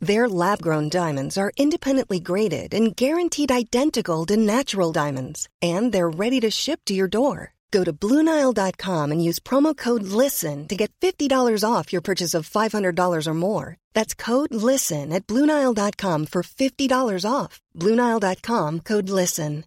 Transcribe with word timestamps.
Their 0.00 0.28
lab 0.28 0.62
grown 0.62 0.88
diamonds 0.88 1.36
are 1.36 1.50
independently 1.56 2.20
graded 2.20 2.72
and 2.72 2.94
guaranteed 2.94 3.50
identical 3.50 4.24
to 4.26 4.36
natural 4.36 4.92
diamonds, 4.92 5.48
and 5.60 5.92
they're 5.92 6.08
ready 6.08 6.38
to 6.40 6.50
ship 6.50 6.80
to 6.86 6.94
your 6.94 7.08
door. 7.08 7.54
Go 7.70 7.84
to 7.84 7.92
BlueNile.com 7.92 9.12
and 9.12 9.22
use 9.22 9.40
promo 9.40 9.76
code 9.76 10.04
LISTEN 10.04 10.68
to 10.68 10.76
get 10.76 10.92
$50 11.00 11.64
off 11.68 11.92
your 11.92 12.00
purchase 12.00 12.32
of 12.32 12.48
$500 12.48 13.26
or 13.26 13.34
more. 13.34 13.76
That's 13.92 14.14
code 14.14 14.54
LISTEN 14.54 15.12
at 15.12 15.26
BlueNile.com 15.26 16.26
for 16.26 16.42
$50 16.42 17.30
off. 17.30 17.60
BlueNile.com 17.76 18.80
code 18.80 19.10
LISTEN. 19.10 19.64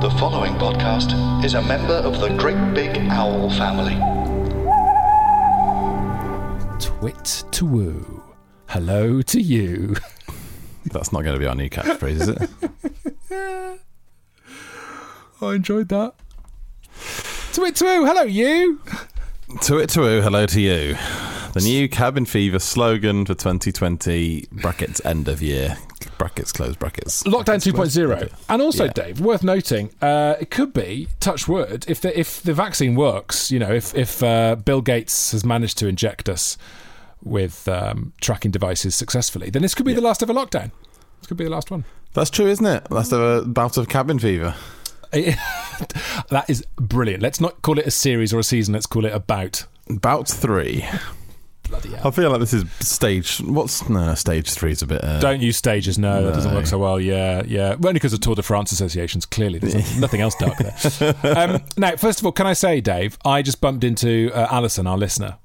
The 0.00 0.10
following 0.18 0.54
podcast 0.54 1.44
is 1.44 1.52
a 1.52 1.60
member 1.60 1.92
of 1.92 2.20
the 2.20 2.30
Great 2.38 2.74
Big 2.74 2.96
Owl 3.10 3.50
family. 3.50 4.29
Twit 7.00 7.44
to 7.52 7.64
woo. 7.64 8.22
Hello 8.68 9.22
to 9.22 9.40
you. 9.40 9.96
That's 10.84 11.14
not 11.14 11.22
going 11.22 11.32
to 11.32 11.40
be 11.40 11.46
our 11.46 11.54
new 11.54 11.70
catchphrase, 11.70 12.20
is 12.20 12.28
it? 12.28 12.50
I 15.40 15.54
enjoyed 15.54 15.88
that. 15.88 16.12
Twit 17.54 17.76
to 17.76 17.84
woo. 17.84 18.04
Hello, 18.04 18.20
you. 18.24 18.82
to 19.62 19.78
it, 19.78 19.88
to 19.90 20.00
woo, 20.00 20.20
hello 20.20 20.44
to 20.44 20.60
you. 20.60 20.94
The 21.54 21.62
new 21.62 21.88
cabin 21.88 22.26
fever 22.26 22.58
slogan 22.58 23.24
for 23.24 23.32
2020, 23.32 24.48
brackets 24.52 25.00
end 25.02 25.26
of 25.26 25.40
year, 25.40 25.78
brackets 26.18 26.52
close 26.52 26.76
brackets. 26.76 27.22
Lockdown 27.22 27.66
2.0. 27.66 28.30
And 28.50 28.60
also, 28.60 28.84
Yeah. 28.84 28.92
Dave, 28.92 29.20
worth 29.22 29.42
noting, 29.42 29.88
uh, 30.02 30.34
it 30.38 30.50
could 30.50 30.74
be, 30.74 31.08
touch 31.18 31.48
wood, 31.48 31.86
if 31.88 32.02
the, 32.02 32.18
if 32.20 32.42
the 32.42 32.52
vaccine 32.52 32.94
works, 32.94 33.50
you 33.50 33.58
know, 33.58 33.72
if, 33.72 33.94
if 33.96 34.22
uh, 34.22 34.56
Bill 34.56 34.82
Gates 34.82 35.32
has 35.32 35.46
managed 35.46 35.78
to 35.78 35.86
inject 35.88 36.28
us 36.28 36.58
with 37.22 37.68
um, 37.68 38.12
tracking 38.20 38.50
devices 38.50 38.94
successfully, 38.94 39.50
then 39.50 39.62
this 39.62 39.74
could 39.74 39.86
be 39.86 39.94
the 39.94 40.00
last 40.00 40.22
ever 40.22 40.32
lockdown. 40.32 40.70
This 41.20 41.26
could 41.28 41.36
be 41.36 41.44
the 41.44 41.50
last 41.50 41.70
one. 41.70 41.84
That's 42.14 42.30
true, 42.30 42.46
isn't 42.46 42.66
it? 42.66 42.86
That's 42.90 43.12
a 43.12 43.44
bout 43.46 43.76
of 43.76 43.88
cabin 43.88 44.18
fever. 44.18 44.54
that 45.12 46.44
is 46.48 46.64
brilliant. 46.76 47.22
Let's 47.22 47.40
not 47.40 47.62
call 47.62 47.78
it 47.78 47.86
a 47.86 47.90
series 47.90 48.32
or 48.32 48.38
a 48.38 48.44
season, 48.44 48.74
let's 48.74 48.86
call 48.86 49.04
it 49.04 49.12
a 49.12 49.20
bout. 49.20 49.66
Bout 49.88 50.28
three. 50.28 50.84
Bloody 51.68 51.90
hell. 51.90 52.08
I 52.08 52.10
feel 52.10 52.30
like 52.30 52.40
this 52.40 52.52
is 52.52 52.64
stage. 52.80 53.38
What's 53.38 53.88
no 53.88 54.14
stage 54.14 54.50
three 54.50 54.72
is 54.72 54.82
a 54.82 54.86
bit. 54.86 55.02
Uh, 55.02 55.20
Don't 55.20 55.40
use 55.40 55.56
stages, 55.56 55.98
no, 55.98 56.24
that 56.24 56.34
doesn't 56.34 56.54
work 56.54 56.66
so 56.66 56.78
well. 56.78 57.00
Yeah, 57.00 57.42
yeah. 57.46 57.70
Well, 57.70 57.88
only 57.88 57.94
because 57.94 58.12
of 58.12 58.20
Tour 58.20 58.34
de 58.34 58.42
France 58.42 58.72
associations, 58.72 59.24
clearly. 59.26 59.58
There's 59.58 59.96
nothing 60.00 60.20
else 60.20 60.34
dark 60.36 60.58
there. 60.58 61.14
Um, 61.36 61.62
now, 61.76 61.96
first 61.96 62.20
of 62.20 62.26
all, 62.26 62.32
can 62.32 62.46
I 62.46 62.54
say, 62.54 62.80
Dave, 62.80 63.18
I 63.24 63.42
just 63.42 63.60
bumped 63.60 63.84
into 63.84 64.30
uh, 64.34 64.48
Alison, 64.50 64.86
our 64.86 64.98
listener. 64.98 65.38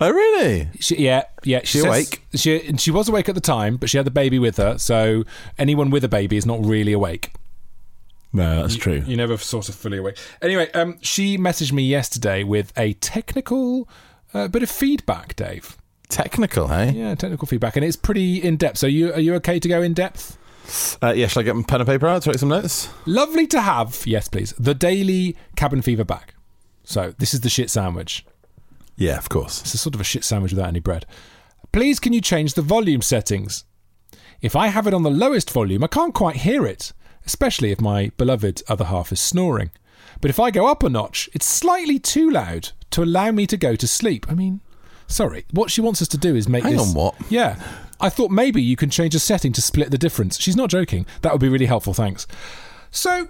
Oh 0.00 0.10
really? 0.10 0.68
She, 0.78 0.96
yeah, 0.96 1.22
yeah. 1.42 1.60
She 1.64 1.78
says- 1.78 1.86
awake? 1.86 2.22
She 2.34 2.76
she 2.76 2.90
was 2.90 3.08
awake 3.08 3.28
at 3.28 3.34
the 3.34 3.40
time, 3.40 3.76
but 3.76 3.88
she 3.88 3.96
had 3.96 4.06
the 4.06 4.10
baby 4.10 4.38
with 4.38 4.58
her. 4.58 4.78
So 4.78 5.24
anyone 5.58 5.90
with 5.90 6.04
a 6.04 6.08
baby 6.08 6.36
is 6.36 6.44
not 6.44 6.64
really 6.64 6.92
awake. 6.92 7.32
No, 8.32 8.60
that's 8.60 8.76
true. 8.76 9.02
You 9.06 9.16
never 9.16 9.38
sort 9.38 9.70
of 9.70 9.74
fully 9.74 9.96
awake. 9.96 10.18
Anyway, 10.42 10.70
um, 10.72 10.98
she 11.00 11.38
messaged 11.38 11.72
me 11.72 11.82
yesterday 11.84 12.44
with 12.44 12.70
a 12.76 12.92
technical 12.94 13.88
uh, 14.34 14.48
bit 14.48 14.62
of 14.62 14.70
feedback, 14.70 15.34
Dave. 15.36 15.76
Technical, 16.10 16.68
hey? 16.68 16.90
Yeah, 16.90 17.14
technical 17.14 17.48
feedback, 17.48 17.76
and 17.76 17.84
it's 17.84 17.96
pretty 17.96 18.42
in 18.42 18.56
depth. 18.58 18.76
So 18.78 18.86
you 18.86 19.12
are 19.14 19.20
you 19.20 19.34
okay 19.36 19.58
to 19.58 19.68
go 19.68 19.80
in 19.80 19.94
depth? 19.94 20.36
Uh, 21.00 21.14
yeah, 21.16 21.28
shall 21.28 21.40
I 21.40 21.44
get 21.44 21.56
my 21.56 21.62
pen 21.62 21.80
and 21.80 21.88
paper 21.88 22.06
out 22.06 22.22
to 22.22 22.30
write 22.30 22.40
some 22.40 22.48
notes? 22.50 22.90
Lovely 23.06 23.46
to 23.46 23.60
have. 23.60 24.02
Yes, 24.04 24.28
please. 24.28 24.52
The 24.58 24.74
daily 24.74 25.36
cabin 25.56 25.80
fever 25.80 26.04
back. 26.04 26.34
So 26.84 27.14
this 27.18 27.32
is 27.32 27.40
the 27.40 27.48
shit 27.48 27.70
sandwich. 27.70 28.26
Yeah, 28.96 29.18
of 29.18 29.28
course. 29.28 29.60
It's 29.62 29.74
a 29.74 29.78
sort 29.78 29.94
of 29.94 30.00
a 30.00 30.04
shit 30.04 30.24
sandwich 30.24 30.52
without 30.52 30.68
any 30.68 30.80
bread. 30.80 31.06
Please, 31.72 32.00
can 32.00 32.12
you 32.12 32.20
change 32.20 32.54
the 32.54 32.62
volume 32.62 33.02
settings? 33.02 33.64
If 34.40 34.56
I 34.56 34.68
have 34.68 34.86
it 34.86 34.94
on 34.94 35.02
the 35.02 35.10
lowest 35.10 35.50
volume, 35.50 35.84
I 35.84 35.88
can't 35.88 36.14
quite 36.14 36.36
hear 36.36 36.64
it, 36.66 36.92
especially 37.26 37.70
if 37.72 37.80
my 37.80 38.10
beloved 38.16 38.62
other 38.68 38.84
half 38.86 39.12
is 39.12 39.20
snoring. 39.20 39.70
But 40.20 40.30
if 40.30 40.40
I 40.40 40.50
go 40.50 40.66
up 40.66 40.82
a 40.82 40.88
notch, 40.88 41.28
it's 41.34 41.46
slightly 41.46 41.98
too 41.98 42.30
loud 42.30 42.70
to 42.92 43.02
allow 43.02 43.30
me 43.32 43.46
to 43.48 43.56
go 43.56 43.76
to 43.76 43.86
sleep. 43.86 44.24
I 44.30 44.34
mean, 44.34 44.60
sorry. 45.06 45.44
What 45.50 45.70
she 45.70 45.80
wants 45.82 46.00
us 46.00 46.08
to 46.08 46.18
do 46.18 46.34
is 46.34 46.48
make 46.48 46.62
Hang 46.64 46.72
this. 46.76 46.88
on, 46.88 46.94
what? 46.94 47.14
Yeah. 47.30 47.60
I 48.00 48.08
thought 48.08 48.30
maybe 48.30 48.62
you 48.62 48.76
can 48.76 48.88
change 48.90 49.14
a 49.14 49.18
setting 49.18 49.52
to 49.54 49.62
split 49.62 49.90
the 49.90 49.98
difference. 49.98 50.38
She's 50.40 50.56
not 50.56 50.70
joking. 50.70 51.06
That 51.22 51.32
would 51.32 51.40
be 51.40 51.48
really 51.48 51.66
helpful. 51.66 51.92
Thanks. 51.94 52.26
So, 52.90 53.28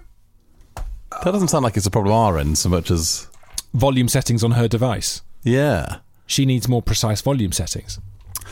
That 0.75 1.31
doesn't 1.31 1.47
sound 1.49 1.63
like 1.63 1.75
it's 1.77 1.85
a 1.85 1.91
problem 1.91 2.13
on 2.13 2.25
our 2.33 2.37
end 2.37 2.57
so 2.57 2.69
much 2.69 2.91
as. 2.91 3.27
volume 3.73 4.07
settings 4.09 4.43
on 4.43 4.51
her 4.51 4.67
device. 4.67 5.21
Yeah. 5.47 5.97
She 6.25 6.45
needs 6.45 6.67
more 6.67 6.81
precise 6.81 7.21
volume 7.21 7.51
settings. 7.51 7.99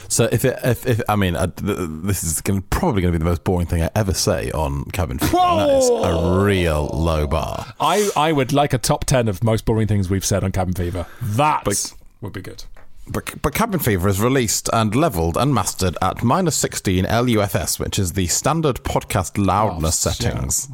So 0.08 0.30
if 0.32 0.46
it, 0.46 0.60
if, 0.64 0.86
if 0.86 1.02
I 1.10 1.16
mean, 1.16 1.36
I, 1.36 1.48
this 1.58 2.24
is 2.24 2.42
gonna, 2.42 2.62
probably 2.62 3.02
going 3.02 3.12
to 3.12 3.18
be 3.20 3.24
the 3.24 3.30
most 3.30 3.44
boring 3.44 3.66
thing 3.68 3.82
I 3.82 3.90
ever 3.96 4.14
say 4.14 4.52
on 4.52 4.86
Cabin 4.92 5.18
Fever. 5.20 5.36
and 5.38 5.60
That 5.60 5.78
is 5.78 5.90
a 5.90 6.44
real 6.44 6.88
low 6.94 7.26
bar. 7.28 7.74
I, 7.80 8.10
I 8.16 8.32
would 8.32 8.54
like 8.54 8.74
a 8.74 8.78
top 8.78 9.06
10 9.06 9.28
of 9.28 9.44
most 9.44 9.66
boring 9.66 9.88
things 9.88 10.10
we've 10.10 10.26
said 10.26 10.44
on 10.44 10.52
Cabin 10.52 10.74
Fever. 10.74 11.06
That 11.22 11.64
But- 11.66 11.94
would 12.22 12.34
be 12.34 12.42
good. 12.42 12.66
But, 13.08 13.42
but 13.42 13.54
Cabin 13.54 13.80
Fever 13.80 14.08
is 14.08 14.20
released 14.20 14.70
and 14.74 14.96
leveled 14.96 15.38
and 15.38 15.54
mastered 15.54 15.96
at 16.02 16.24
minus 16.24 16.56
16 16.56 17.06
LUFS, 17.06 17.80
which 17.80 18.00
is 18.00 18.14
the 18.14 18.28
standard 18.28 18.78
podcast 18.78 19.38
loudness 19.44 20.06
Oh, 20.08 20.10
settings. 20.12 20.68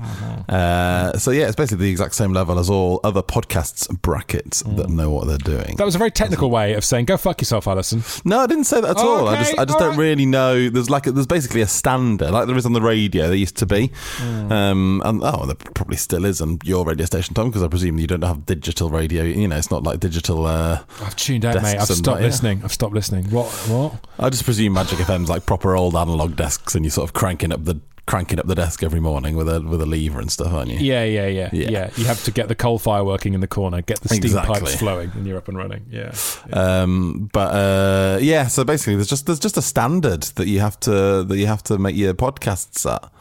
Uh, 0.48 1.18
so, 1.18 1.32
yeah, 1.32 1.48
it's 1.48 1.56
basically 1.56 1.86
the 1.86 1.92
exact 1.92 2.16
same 2.16 2.34
level 2.34 2.58
as 2.58 2.70
all 2.70 3.00
other 3.04 3.22
podcasts 3.22 3.90
brackets 4.02 4.62
that 4.64 4.90
know 4.90 5.10
what 5.10 5.28
they're 5.28 5.38
doing. 5.38 5.76
That 5.76 5.86
was 5.86 5.96
a 5.96 5.98
very 5.98 6.12
technical 6.12 6.50
way 6.50 6.74
of 6.74 6.86
saying, 6.86 7.06
go 7.06 7.18
fuck 7.18 7.42
yourself, 7.42 7.68
Alison. 7.68 8.04
No, 8.26 8.40
I 8.40 8.48
didn't 8.48 8.64
say 8.66 8.82
that 8.82 8.92
at 8.92 8.98
all. 8.98 9.28
I 9.28 9.38
just, 9.38 9.60
I 9.60 9.66
just 9.66 9.76
all 9.76 9.80
don't 9.80 9.90
right. 9.92 9.98
really 10.00 10.26
know. 10.26 10.70
There's 10.70 10.90
like, 10.90 11.08
a, 11.08 11.12
there's 11.12 11.28
basically 11.28 11.62
a 11.62 11.68
standard, 11.68 12.32
like 12.32 12.48
there 12.48 12.58
is 12.58 12.66
on 12.66 12.74
the 12.74 12.82
radio. 12.82 13.28
There 13.28 13.36
used 13.36 13.58
to 13.58 13.66
be, 13.66 13.92
Hmm. 14.18 14.52
um, 14.52 15.02
and 15.06 15.22
oh, 15.24 15.46
there 15.46 15.56
probably 15.56 15.98
still 15.98 16.26
is 16.26 16.42
on 16.42 16.60
your 16.64 16.86
radio 16.86 17.06
station, 17.06 17.34
Tom, 17.34 17.50
because 17.50 17.64
I 17.64 17.68
presume 17.68 18.00
you 18.00 18.08
don't 18.08 18.24
have 18.24 18.46
digital 18.46 18.90
radio. 18.90 19.24
You 19.24 19.48
know, 19.48 19.58
it's 19.58 19.72
not 19.72 19.84
like 19.84 20.00
digital. 20.00 20.46
Uh, 20.46 20.84
I've 21.02 21.16
tuned 21.16 21.46
out, 21.46 21.62
mate. 21.62 21.78
I've 21.78 21.88
stopped 21.88 22.21
yeah. 22.22 22.28
listening. 22.28 22.62
I've 22.64 22.72
stopped 22.72 22.94
listening. 22.94 23.30
What? 23.30 23.48
What? 23.68 23.94
I 24.20 24.30
just 24.30 24.46
presume 24.46 24.74
Magic 24.74 25.00
FM's 25.00 25.30
like 25.30 25.46
proper 25.46 25.76
old 25.76 25.96
analog 25.96 26.36
desks, 26.36 26.76
and 26.76 26.86
you're 26.86 26.92
sort 26.92 27.10
of 27.10 27.14
cranking 27.14 27.52
up 27.52 27.66
the 27.66 27.80
cranking 28.08 28.40
up 28.40 28.48
the 28.48 28.56
desk 28.56 28.84
every 28.84 29.00
morning 29.00 29.36
with 29.36 29.48
a 29.48 29.62
with 29.62 29.82
a 29.82 29.86
lever 29.86 30.20
and 30.20 30.32
stuff, 30.32 30.52
aren't 30.52 30.70
you? 30.70 30.80
Yeah, 30.80 31.04
yeah, 31.04 31.28
yeah, 31.28 31.50
yeah, 31.54 31.70
Yeah. 31.70 31.90
You 31.96 32.06
have 32.06 32.24
to 32.26 32.32
get 32.32 32.48
the 32.48 32.56
coal 32.56 32.80
fire 32.80 33.04
working 33.04 33.34
in 33.34 33.42
the 33.42 33.48
corner, 33.48 33.82
get 33.82 34.02
the 34.02 34.10
steam 34.10 34.24
Exactly. 34.24 34.60
pipes 34.60 34.76
flowing, 34.76 35.12
and 35.16 35.26
you're 35.26 35.38
up 35.38 35.48
and 35.48 35.58
running. 35.58 35.86
Yeah. 35.90 36.14
Um, 36.52 37.30
but 37.32 37.54
uh, 37.54 38.18
yeah, 38.22 38.48
so 38.48 38.64
basically, 38.64 38.96
there's 38.96 39.08
just 39.08 39.26
there's 39.28 39.40
just 39.40 39.58
a 39.58 39.62
standard 39.62 40.24
that 40.36 40.48
you 40.48 40.60
have 40.60 40.80
to 40.82 41.24
that 41.24 41.38
you 41.38 41.48
have 41.48 41.64
to 41.64 41.78
make 41.78 41.96
your 41.96 42.14
podcasts 42.14 42.92
at. 42.92 43.12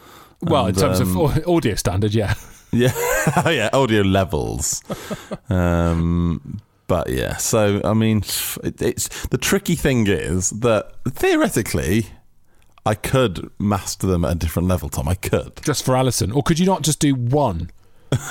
Well, 0.42 0.66
in 0.66 0.74
terms 0.74 1.00
um, 1.00 1.16
of 1.16 1.46
audio 1.46 1.74
standard, 1.74 2.14
yeah. 2.14 2.34
Yeah, 2.72 2.92
yeah, 3.50 3.70
audio 3.72 4.02
levels. 4.02 4.82
um, 5.48 6.60
but 6.90 7.08
yeah, 7.08 7.36
so 7.36 7.80
I 7.84 7.94
mean, 7.94 8.24
it, 8.64 8.82
it's 8.82 9.26
the 9.28 9.38
tricky 9.38 9.76
thing 9.76 10.08
is 10.08 10.50
that 10.50 10.92
theoretically, 11.08 12.08
I 12.84 12.96
could 12.96 13.48
master 13.60 14.08
them 14.08 14.24
at 14.24 14.32
a 14.32 14.34
different 14.34 14.66
level. 14.66 14.88
Tom, 14.88 15.06
I 15.06 15.14
could. 15.14 15.60
Just 15.62 15.84
for 15.84 15.94
Alison, 15.94 16.32
or 16.32 16.42
could 16.42 16.58
you 16.58 16.66
not 16.66 16.82
just 16.82 16.98
do 16.98 17.14
one? 17.14 17.70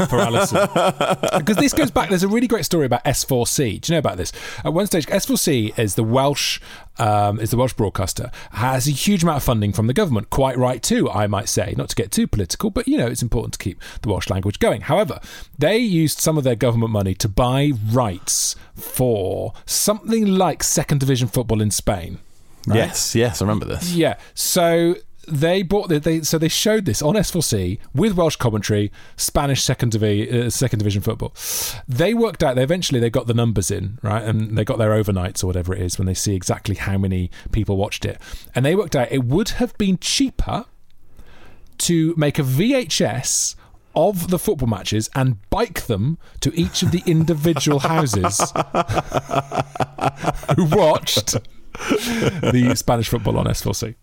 For 0.07 0.19
Alison. 0.19 0.67
Because 1.39 1.57
this 1.57 1.73
goes 1.73 1.91
back, 1.91 2.09
there's 2.09 2.23
a 2.23 2.27
really 2.27 2.47
great 2.47 2.65
story 2.65 2.85
about 2.85 3.03
S4C. 3.05 3.81
Do 3.81 3.91
you 3.91 3.95
know 3.95 3.99
about 3.99 4.17
this? 4.17 4.31
At 4.63 4.73
one 4.73 4.87
stage, 4.87 5.05
S4C 5.07 5.77
is 5.79 5.95
the 5.95 6.03
Welsh, 6.03 6.59
um, 6.97 7.39
is 7.39 7.51
the 7.51 7.57
Welsh 7.57 7.73
broadcaster, 7.73 8.31
has 8.53 8.87
a 8.87 8.91
huge 8.91 9.23
amount 9.23 9.37
of 9.37 9.43
funding 9.43 9.71
from 9.71 9.87
the 9.87 9.93
government. 9.93 10.29
Quite 10.29 10.57
right 10.57 10.81
too, 10.83 11.09
I 11.09 11.27
might 11.27 11.49
say. 11.49 11.73
Not 11.77 11.89
to 11.89 11.95
get 11.95 12.11
too 12.11 12.27
political, 12.27 12.69
but 12.69 12.87
you 12.87 12.97
know, 12.97 13.07
it's 13.07 13.21
important 13.21 13.53
to 13.53 13.59
keep 13.59 13.79
the 14.01 14.09
Welsh 14.09 14.29
language 14.29 14.59
going. 14.59 14.81
However, 14.81 15.19
they 15.57 15.77
used 15.77 16.19
some 16.19 16.37
of 16.37 16.43
their 16.43 16.55
government 16.55 16.91
money 16.91 17.13
to 17.15 17.29
buy 17.29 17.71
rights 17.91 18.55
for 18.75 19.53
something 19.65 20.25
like 20.25 20.63
second 20.63 20.99
division 20.99 21.27
football 21.27 21.61
in 21.61 21.71
Spain. 21.71 22.19
Yes, 22.67 23.15
yes, 23.15 23.41
I 23.41 23.45
remember 23.45 23.65
this. 23.65 23.93
Yeah. 23.93 24.17
So 24.33 24.95
they 25.31 25.61
bought 25.61 25.89
the, 25.89 25.99
they 25.99 26.21
so 26.21 26.37
they 26.37 26.47
showed 26.47 26.85
this 26.85 27.01
on 27.01 27.15
S4C 27.15 27.79
with 27.93 28.13
Welsh 28.13 28.35
commentary, 28.35 28.91
Spanish 29.15 29.63
second 29.63 29.91
divi- 29.91 30.29
uh, 30.29 30.49
second 30.49 30.79
division 30.79 31.01
football. 31.01 31.33
They 31.87 32.13
worked 32.13 32.43
out. 32.43 32.55
They 32.55 32.63
eventually 32.63 32.99
they 32.99 33.09
got 33.09 33.27
the 33.27 33.33
numbers 33.33 33.71
in 33.71 33.99
right, 34.01 34.23
and 34.23 34.57
they 34.57 34.65
got 34.65 34.77
their 34.77 34.91
overnights 34.91 35.43
or 35.43 35.47
whatever 35.47 35.73
it 35.73 35.81
is 35.81 35.97
when 35.97 36.05
they 36.05 36.13
see 36.13 36.35
exactly 36.35 36.75
how 36.75 36.97
many 36.97 37.31
people 37.51 37.77
watched 37.77 38.05
it, 38.05 38.19
and 38.55 38.65
they 38.65 38.75
worked 38.75 38.95
out 38.95 39.11
it 39.11 39.23
would 39.23 39.49
have 39.49 39.77
been 39.77 39.97
cheaper 39.97 40.65
to 41.79 42.13
make 42.17 42.37
a 42.37 42.43
VHS 42.43 43.55
of 43.95 44.29
the 44.29 44.37
football 44.39 44.67
matches 44.67 45.09
and 45.15 45.37
bike 45.49 45.87
them 45.87 46.17
to 46.41 46.53
each 46.57 46.83
of 46.83 46.91
the 46.91 47.01
individual 47.05 47.79
houses 47.79 48.37
who 50.55 50.65
watched 50.65 51.37
the 52.51 52.73
Spanish 52.75 53.07
football 53.07 53.37
on 53.37 53.45
S4C. 53.45 53.95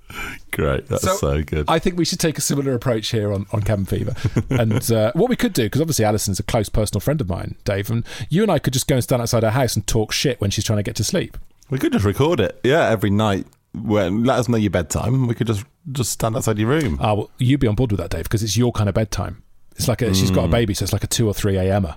Great. 0.50 0.88
That's 0.88 1.20
so, 1.20 1.43
good. 1.43 1.67
I 1.69 1.78
think 1.78 1.99
we 1.99 2.05
should 2.05 2.19
take 2.19 2.38
a 2.38 2.40
similar 2.40 2.73
approach 2.75 3.08
here 3.08 3.32
on, 3.32 3.46
on 3.52 3.62
Cabin 3.62 3.84
Fever. 3.84 4.14
and 4.50 4.90
uh, 4.90 5.12
what 5.14 5.28
we 5.28 5.37
could 5.37 5.52
do, 5.52 5.64
because 5.64 5.81
obviously 5.81 6.05
Alison's 6.05 6.40
a 6.40 6.43
close 6.43 6.69
personal 6.69 7.00
friend 7.00 7.20
of 7.20 7.28
mine, 7.28 7.56
Dave, 7.64 7.90
and 7.90 8.05
you 8.31 8.43
and 8.43 8.50
I 8.50 8.58
could 8.58 8.73
just 8.73 8.88
go 8.88 8.96
and 8.96 9.05
stand 9.05 9.20
outside 9.20 9.43
her 9.43 9.50
house 9.50 9.76
and 9.76 9.87
talk 9.87 10.12
shit 10.12 10.40
when 10.40 10.50
she's 10.50 10.64
trying 10.64 10.78
to 10.78 10.82
get 10.82 10.96
to 10.96 11.05
sleep. 11.05 11.37
we 11.70 11.78
could 11.78 11.93
just 11.93 12.05
record 12.05 12.40
it. 12.40 12.58
Yeah, 12.64 12.88
every 12.88 13.11
night. 13.11 13.46
When 13.75 14.25
let 14.25 14.38
us 14.38 14.49
know 14.49 14.56
your 14.56 14.70
bedtime. 14.70 15.26
We 15.26 15.34
could 15.34 15.49
just 15.49 15.62
just 15.93 16.11
stand 16.12 16.34
outside 16.34 16.58
your 16.58 16.70
room. 16.70 16.96
Ah, 16.99 17.12
well, 17.12 17.31
you'd 17.37 17.61
be 17.61 17.67
on 17.67 17.75
board 17.75 17.93
with 17.93 18.00
that, 18.00 18.08
Dave, 18.08 18.22
because 18.22 18.43
it's 18.43 18.56
your 18.56 18.72
kind 18.72 18.88
of 18.88 18.94
bedtime. 18.94 19.43
It's 19.72 19.87
like 19.87 20.00
a, 20.00 20.14
she's 20.14 20.31
got 20.31 20.46
a 20.46 20.49
baby, 20.49 20.72
so 20.72 20.84
it's 20.84 20.94
like 20.94 21.05
a 21.05 21.06
2 21.06 21.29
or 21.29 21.34
3 21.34 21.58
a.m. 21.58 21.88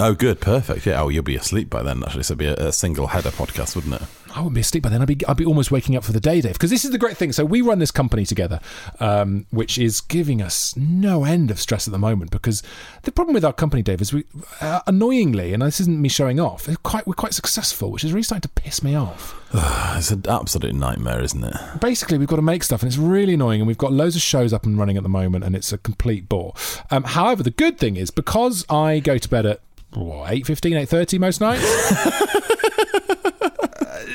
Oh, 0.00 0.14
good, 0.14 0.40
perfect. 0.40 0.86
Yeah. 0.86 1.02
Oh, 1.02 1.10
you'll 1.10 1.22
be 1.22 1.36
asleep 1.36 1.68
by 1.68 1.82
then. 1.82 2.02
Actually, 2.02 2.22
so 2.22 2.32
it'd 2.32 2.38
be 2.38 2.46
a, 2.46 2.68
a 2.68 2.72
single 2.72 3.08
header 3.08 3.28
podcast, 3.28 3.76
wouldn't 3.76 3.94
it? 3.94 4.02
I 4.34 4.38
wouldn't 4.38 4.54
be 4.54 4.62
asleep 4.62 4.84
by 4.84 4.88
then. 4.88 5.02
I'd 5.02 5.08
be, 5.08 5.18
I'd 5.26 5.36
be 5.36 5.44
almost 5.44 5.70
waking 5.70 5.94
up 5.94 6.04
for 6.04 6.12
the 6.12 6.20
day, 6.20 6.40
Dave. 6.40 6.54
Because 6.54 6.70
this 6.70 6.86
is 6.86 6.90
the 6.90 6.96
great 6.98 7.18
thing. 7.18 7.32
So 7.32 7.44
we 7.44 7.60
run 7.60 7.80
this 7.80 7.90
company 7.90 8.24
together, 8.24 8.60
um, 8.98 9.44
which 9.50 9.76
is 9.76 10.00
giving 10.00 10.40
us 10.40 10.74
no 10.74 11.24
end 11.24 11.50
of 11.50 11.60
stress 11.60 11.86
at 11.86 11.92
the 11.92 11.98
moment. 11.98 12.30
Because 12.30 12.62
the 13.02 13.12
problem 13.12 13.34
with 13.34 13.44
our 13.44 13.52
company, 13.52 13.82
Dave, 13.82 14.00
is 14.00 14.14
we, 14.14 14.24
uh, 14.62 14.80
annoyingly, 14.86 15.52
and 15.52 15.60
this 15.60 15.80
isn't 15.80 16.00
me 16.00 16.08
showing 16.08 16.40
off, 16.40 16.66
we're 16.66 16.76
quite, 16.76 17.06
we're 17.06 17.12
quite 17.12 17.34
successful, 17.34 17.90
which 17.90 18.02
is 18.02 18.14
really 18.14 18.22
starting 18.22 18.42
to 18.42 18.48
piss 18.48 18.82
me 18.82 18.94
off. 18.94 19.36
It's 20.00 20.10
an 20.10 20.24
absolute 20.26 20.74
nightmare, 20.74 21.20
isn't 21.20 21.44
it? 21.44 21.54
Basically, 21.78 22.16
we've 22.16 22.28
got 22.28 22.36
to 22.36 22.42
make 22.42 22.62
stuff, 22.62 22.82
and 22.82 22.88
it's 22.88 22.96
really 22.96 23.34
annoying. 23.34 23.60
And 23.60 23.68
we've 23.68 23.76
got 23.76 23.92
loads 23.92 24.16
of 24.16 24.22
shows 24.22 24.54
up 24.54 24.64
and 24.64 24.78
running 24.78 24.96
at 24.96 25.02
the 25.02 25.10
moment, 25.10 25.44
and 25.44 25.54
it's 25.54 25.74
a 25.74 25.78
complete 25.78 26.26
bore. 26.26 26.54
Um, 26.90 27.02
however, 27.04 27.42
the 27.42 27.50
good 27.50 27.76
thing 27.76 27.96
is 27.96 28.10
because 28.10 28.64
I 28.70 29.00
go 29.00 29.18
to 29.18 29.28
bed 29.28 29.44
at 29.44 29.60
what, 29.94 30.30
8.15, 30.30 30.86
8.30 30.86 31.18
most 31.18 31.40
nights. 31.40 31.92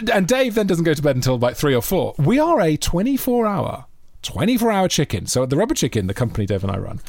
and 0.11 0.27
Dave 0.27 0.55
then 0.55 0.67
doesn't 0.67 0.83
go 0.83 0.93
to 0.93 1.01
bed 1.01 1.15
until 1.15 1.37
like 1.37 1.55
three 1.55 1.75
or 1.75 1.81
four. 1.81 2.15
We 2.17 2.39
are 2.39 2.59
a 2.61 2.77
24 2.77 3.45
hour, 3.45 3.85
24 4.21 4.71
hour 4.71 4.87
chicken. 4.87 5.25
So 5.25 5.43
at 5.43 5.49
the 5.49 5.57
Rubber 5.57 5.75
Chicken, 5.75 6.07
the 6.07 6.13
company 6.13 6.45
Dave 6.45 6.63
and 6.63 6.71
I 6.71 6.77
run, 6.77 7.01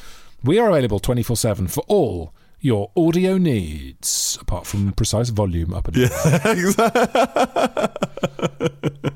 we 0.42 0.58
are 0.58 0.68
available 0.68 0.98
24 0.98 1.36
7 1.36 1.68
for 1.68 1.84
all 1.88 2.32
your 2.60 2.90
audio 2.96 3.38
needs, 3.38 4.38
apart 4.40 4.66
from 4.66 4.92
precise 4.92 5.28
volume 5.28 5.74
up 5.74 5.88
and 5.88 6.08
down. 6.08 6.10
Yeah, 6.78 7.86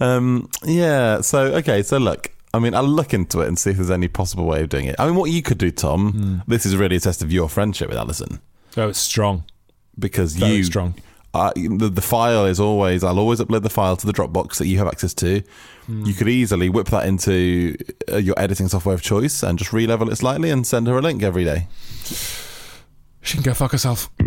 Um, 0.00 0.48
yeah. 0.64 1.20
So 1.20 1.54
okay. 1.56 1.82
So 1.82 1.98
look. 1.98 2.30
I 2.52 2.58
mean, 2.60 2.74
I'll 2.74 2.86
look 2.86 3.12
into 3.14 3.40
it 3.40 3.48
and 3.48 3.58
see 3.58 3.70
if 3.70 3.76
there's 3.76 3.90
any 3.90 4.06
possible 4.06 4.44
way 4.44 4.62
of 4.62 4.68
doing 4.68 4.86
it. 4.86 4.94
I 4.98 5.06
mean, 5.06 5.16
what 5.16 5.30
you 5.30 5.42
could 5.42 5.58
do, 5.58 5.72
Tom. 5.72 6.12
Hmm. 6.12 6.38
This 6.50 6.64
is 6.64 6.76
really 6.76 6.96
a 6.96 7.00
test 7.00 7.22
of 7.22 7.32
your 7.32 7.48
friendship 7.48 7.88
with 7.88 7.98
Alison 7.98 8.40
Oh, 8.76 8.88
it's 8.88 8.98
strong. 8.98 9.44
because 9.98 10.34
Very 10.36 10.52
you 10.56 10.64
strong. 10.64 10.94
Uh, 11.32 11.52
the, 11.56 11.88
the 11.92 12.00
file 12.02 12.46
is 12.46 12.60
always. 12.60 13.02
I'll 13.02 13.18
always 13.18 13.40
upload 13.40 13.62
the 13.62 13.70
file 13.70 13.96
to 13.96 14.06
the 14.06 14.12
Dropbox 14.12 14.58
that 14.58 14.66
you 14.68 14.78
have 14.78 14.86
access 14.86 15.12
to. 15.14 15.42
Hmm. 15.86 16.04
You 16.04 16.14
could 16.14 16.28
easily 16.28 16.68
whip 16.68 16.86
that 16.88 17.06
into 17.06 17.76
uh, 18.10 18.16
your 18.18 18.38
editing 18.38 18.68
software 18.68 18.94
of 18.94 19.02
choice 19.02 19.42
and 19.42 19.58
just 19.58 19.72
re-level 19.72 20.10
it 20.10 20.16
slightly 20.16 20.50
and 20.50 20.64
send 20.66 20.86
her 20.86 20.96
a 20.96 21.02
link 21.02 21.22
every 21.24 21.44
day. 21.44 21.66
She 23.22 23.36
can 23.36 23.42
go 23.42 23.52
fuck 23.54 23.72
herself. 23.72 24.10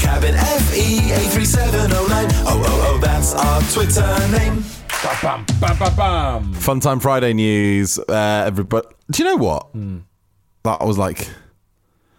Cabin 0.00 0.34
FE 0.34 1.12
83709. 1.12 2.26
Oh, 2.46 2.46
oh, 2.46 2.94
oh, 2.94 2.98
that's 3.02 3.34
our 3.34 3.60
Twitter 3.72 4.38
name. 4.38 4.64
Bam, 5.22 5.44
bam, 5.60 5.78
bam, 5.78 5.96
bam. 5.96 6.54
Funtime 6.54 7.02
Friday 7.02 7.32
news. 7.34 7.98
Uh, 7.98 8.44
everybody, 8.46 8.86
do 9.10 9.22
you 9.22 9.28
know 9.28 9.36
what? 9.36 9.66
Hmm. 9.72 9.98
That 10.62 10.80
was 10.80 10.96
like 10.98 11.28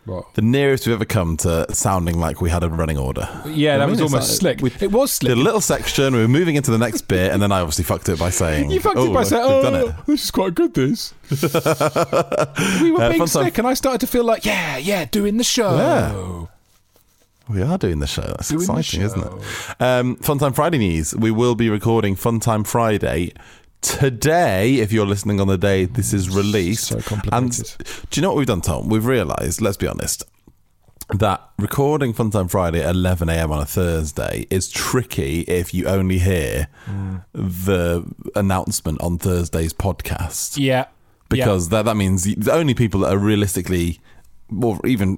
What? 0.05 0.33
the 0.33 0.41
nearest 0.41 0.87
we've 0.87 0.95
ever 0.95 1.05
come 1.05 1.37
to 1.37 1.67
sounding 1.73 2.19
like 2.19 2.41
we 2.41 2.49
had 2.49 2.63
a 2.63 2.69
running 2.69 2.97
order. 2.97 3.27
Yeah, 3.45 3.77
that 3.77 3.83
I 3.83 3.85
mean, 3.85 3.91
was 3.91 4.01
almost 4.01 4.41
like- 4.43 4.59
slick. 4.59 4.61
we 4.79 4.85
it 4.85 4.91
was 4.91 5.11
slick. 5.13 5.29
Did 5.29 5.37
a 5.37 5.43
little 5.43 5.61
section. 5.61 6.15
We 6.15 6.21
were 6.21 6.27
moving 6.27 6.55
into 6.55 6.71
the 6.71 6.77
next 6.79 7.01
bit, 7.01 7.31
and 7.31 7.41
then 7.41 7.51
I 7.51 7.59
obviously 7.59 7.83
fucked 7.83 8.09
it 8.09 8.17
by 8.17 8.29
saying, 8.31 8.71
You 8.71 8.79
fucked 8.79 8.97
it 8.97 9.13
by 9.13 9.19
we've 9.19 9.27
saying, 9.27 9.43
done 9.61 9.75
"Oh, 9.75 9.87
it." 9.89 9.95
this 10.07 10.23
is 10.23 10.31
quite 10.31 10.55
good." 10.55 10.73
This. 10.73 11.13
we 11.29 11.37
were 12.91 13.01
Uh, 13.01 13.09
being 13.09 13.19
fun 13.19 13.19
time- 13.19 13.27
slick, 13.27 13.57
and 13.59 13.67
I 13.67 13.73
started 13.75 13.99
to 14.01 14.07
feel 14.07 14.23
like, 14.23 14.45
yeah, 14.45 14.77
yeah, 14.77 15.05
doing 15.05 15.37
the 15.37 15.43
show. 15.43 15.75
Yeah. 15.77 16.45
We 17.53 17.61
are 17.63 17.77
doing 17.79 17.99
the 17.99 18.05
show. 18.07 18.21
That's 18.21 18.49
Doing 18.49 18.65
the 18.67 18.73
exciting, 18.77 19.01
isn't 19.01 19.21
it? 19.23 19.31
Um, 19.81 20.17
Funtime 20.17 20.53
Friday 20.53 20.77
news. 20.77 21.15
We 21.15 21.31
will 21.31 21.55
be 21.55 21.69
recording 21.69 22.15
Funtime 22.15 22.65
Friday 22.65 23.33
today. 23.81 24.75
If 24.75 24.91
you're 24.91 25.05
listening 25.05 25.39
on 25.41 25.47
the 25.47 25.57
day 25.57 25.85
this 25.85 26.13
is 26.13 26.29
released, 26.29 26.87
So. 26.87 27.01
And 27.31 27.51
do 28.09 28.19
you 28.19 28.21
know 28.21 28.29
what 28.29 28.37
we've 28.37 28.47
done, 28.47 28.61
Tom? 28.61 28.89
We've 28.89 29.05
realised. 29.05 29.61
Let's 29.61 29.77
be 29.77 29.87
honest. 29.87 30.23
That 31.17 31.41
recording 31.57 32.13
Funtime 32.13 32.51
Friday 32.51 32.83
at 32.83 32.91
11 32.93 33.29
a.m. 33.29 33.51
on 33.51 33.59
a 33.59 33.65
Thursday 33.65 34.45
is 34.51 34.69
tricky 34.69 35.41
if 35.41 35.73
you 35.73 35.87
only 35.87 36.19
hear 36.19 36.67
Mm. 36.87 37.23
the 37.33 38.05
announcement 38.35 39.01
on 39.01 39.17
Thursday's 39.17 39.73
podcast 39.73 40.57
Yeah, 40.57 40.85
because 41.29 41.69
that 41.69 41.85
that 41.85 41.95
means 41.97 42.25
the 42.25 42.51
only 42.53 42.75
people 42.75 42.99
that 43.01 43.11
are 43.13 43.17
realistically 43.17 43.99
or 44.61 44.79
even 44.85 45.17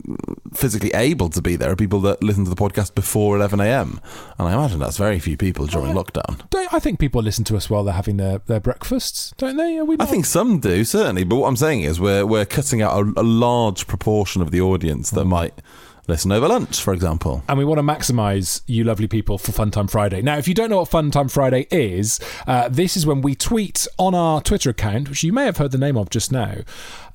physically 0.53 0.91
able 0.93 1.29
to 1.29 1.41
be 1.41 1.55
there 1.55 1.71
are 1.71 1.75
people 1.75 1.99
that 2.01 2.23
listen 2.23 2.43
to 2.43 2.49
the 2.49 2.55
podcast 2.55 2.95
before 2.95 3.35
11 3.35 3.59
a.m. 3.59 3.99
And 4.37 4.47
I 4.47 4.53
imagine 4.53 4.79
that's 4.79 4.97
very 4.97 5.19
few 5.19 5.37
people 5.37 5.65
during 5.65 5.97
oh, 5.97 6.03
lockdown. 6.03 6.49
Don't, 6.49 6.73
I 6.73 6.79
think 6.79 6.99
people 6.99 7.21
listen 7.21 7.43
to 7.45 7.57
us 7.57 7.69
while 7.69 7.83
they're 7.83 7.93
having 7.93 8.17
their, 8.17 8.39
their 8.39 8.59
breakfasts, 8.59 9.33
don't 9.37 9.57
they? 9.57 9.79
I 9.99 10.05
think 10.05 10.25
some 10.25 10.59
do 10.59 10.83
certainly, 10.83 11.23
but 11.23 11.37
what 11.37 11.47
I'm 11.47 11.55
saying 11.55 11.81
is 11.81 11.99
we're 11.99 12.25
we're 12.25 12.45
cutting 12.45 12.81
out 12.81 12.93
a, 12.97 13.13
a 13.17 13.23
large 13.23 13.87
proportion 13.87 14.41
of 14.41 14.51
the 14.51 14.61
audience 14.61 15.11
that 15.11 15.23
hmm. 15.23 15.29
might 15.29 15.61
listen 16.11 16.31
over 16.31 16.47
lunch, 16.47 16.81
for 16.81 16.93
example. 16.93 17.43
and 17.47 17.57
we 17.57 17.65
want 17.65 17.79
to 17.79 17.83
maximise 17.83 18.61
you 18.67 18.83
lovely 18.83 19.07
people 19.07 19.37
for 19.37 19.51
Fun 19.51 19.71
Time 19.71 19.87
Friday. 19.87 20.21
Now, 20.21 20.37
if 20.37 20.47
you 20.47 20.53
don't 20.53 20.69
know 20.69 20.77
what 20.77 20.89
Fun 20.89 21.09
Time 21.09 21.29
Friday 21.29 21.67
is, 21.71 22.19
uh, 22.47 22.67
this 22.69 22.95
is 22.97 23.05
when 23.05 23.21
we 23.21 23.33
tweet 23.33 23.87
on 23.97 24.13
our 24.13 24.41
Twitter 24.41 24.69
account, 24.69 25.09
which 25.09 25.23
you 25.23 25.31
may 25.33 25.45
have 25.45 25.57
heard 25.57 25.71
the 25.71 25.77
name 25.77 25.97
of 25.97 26.09
just 26.09 26.31
now, 26.31 26.57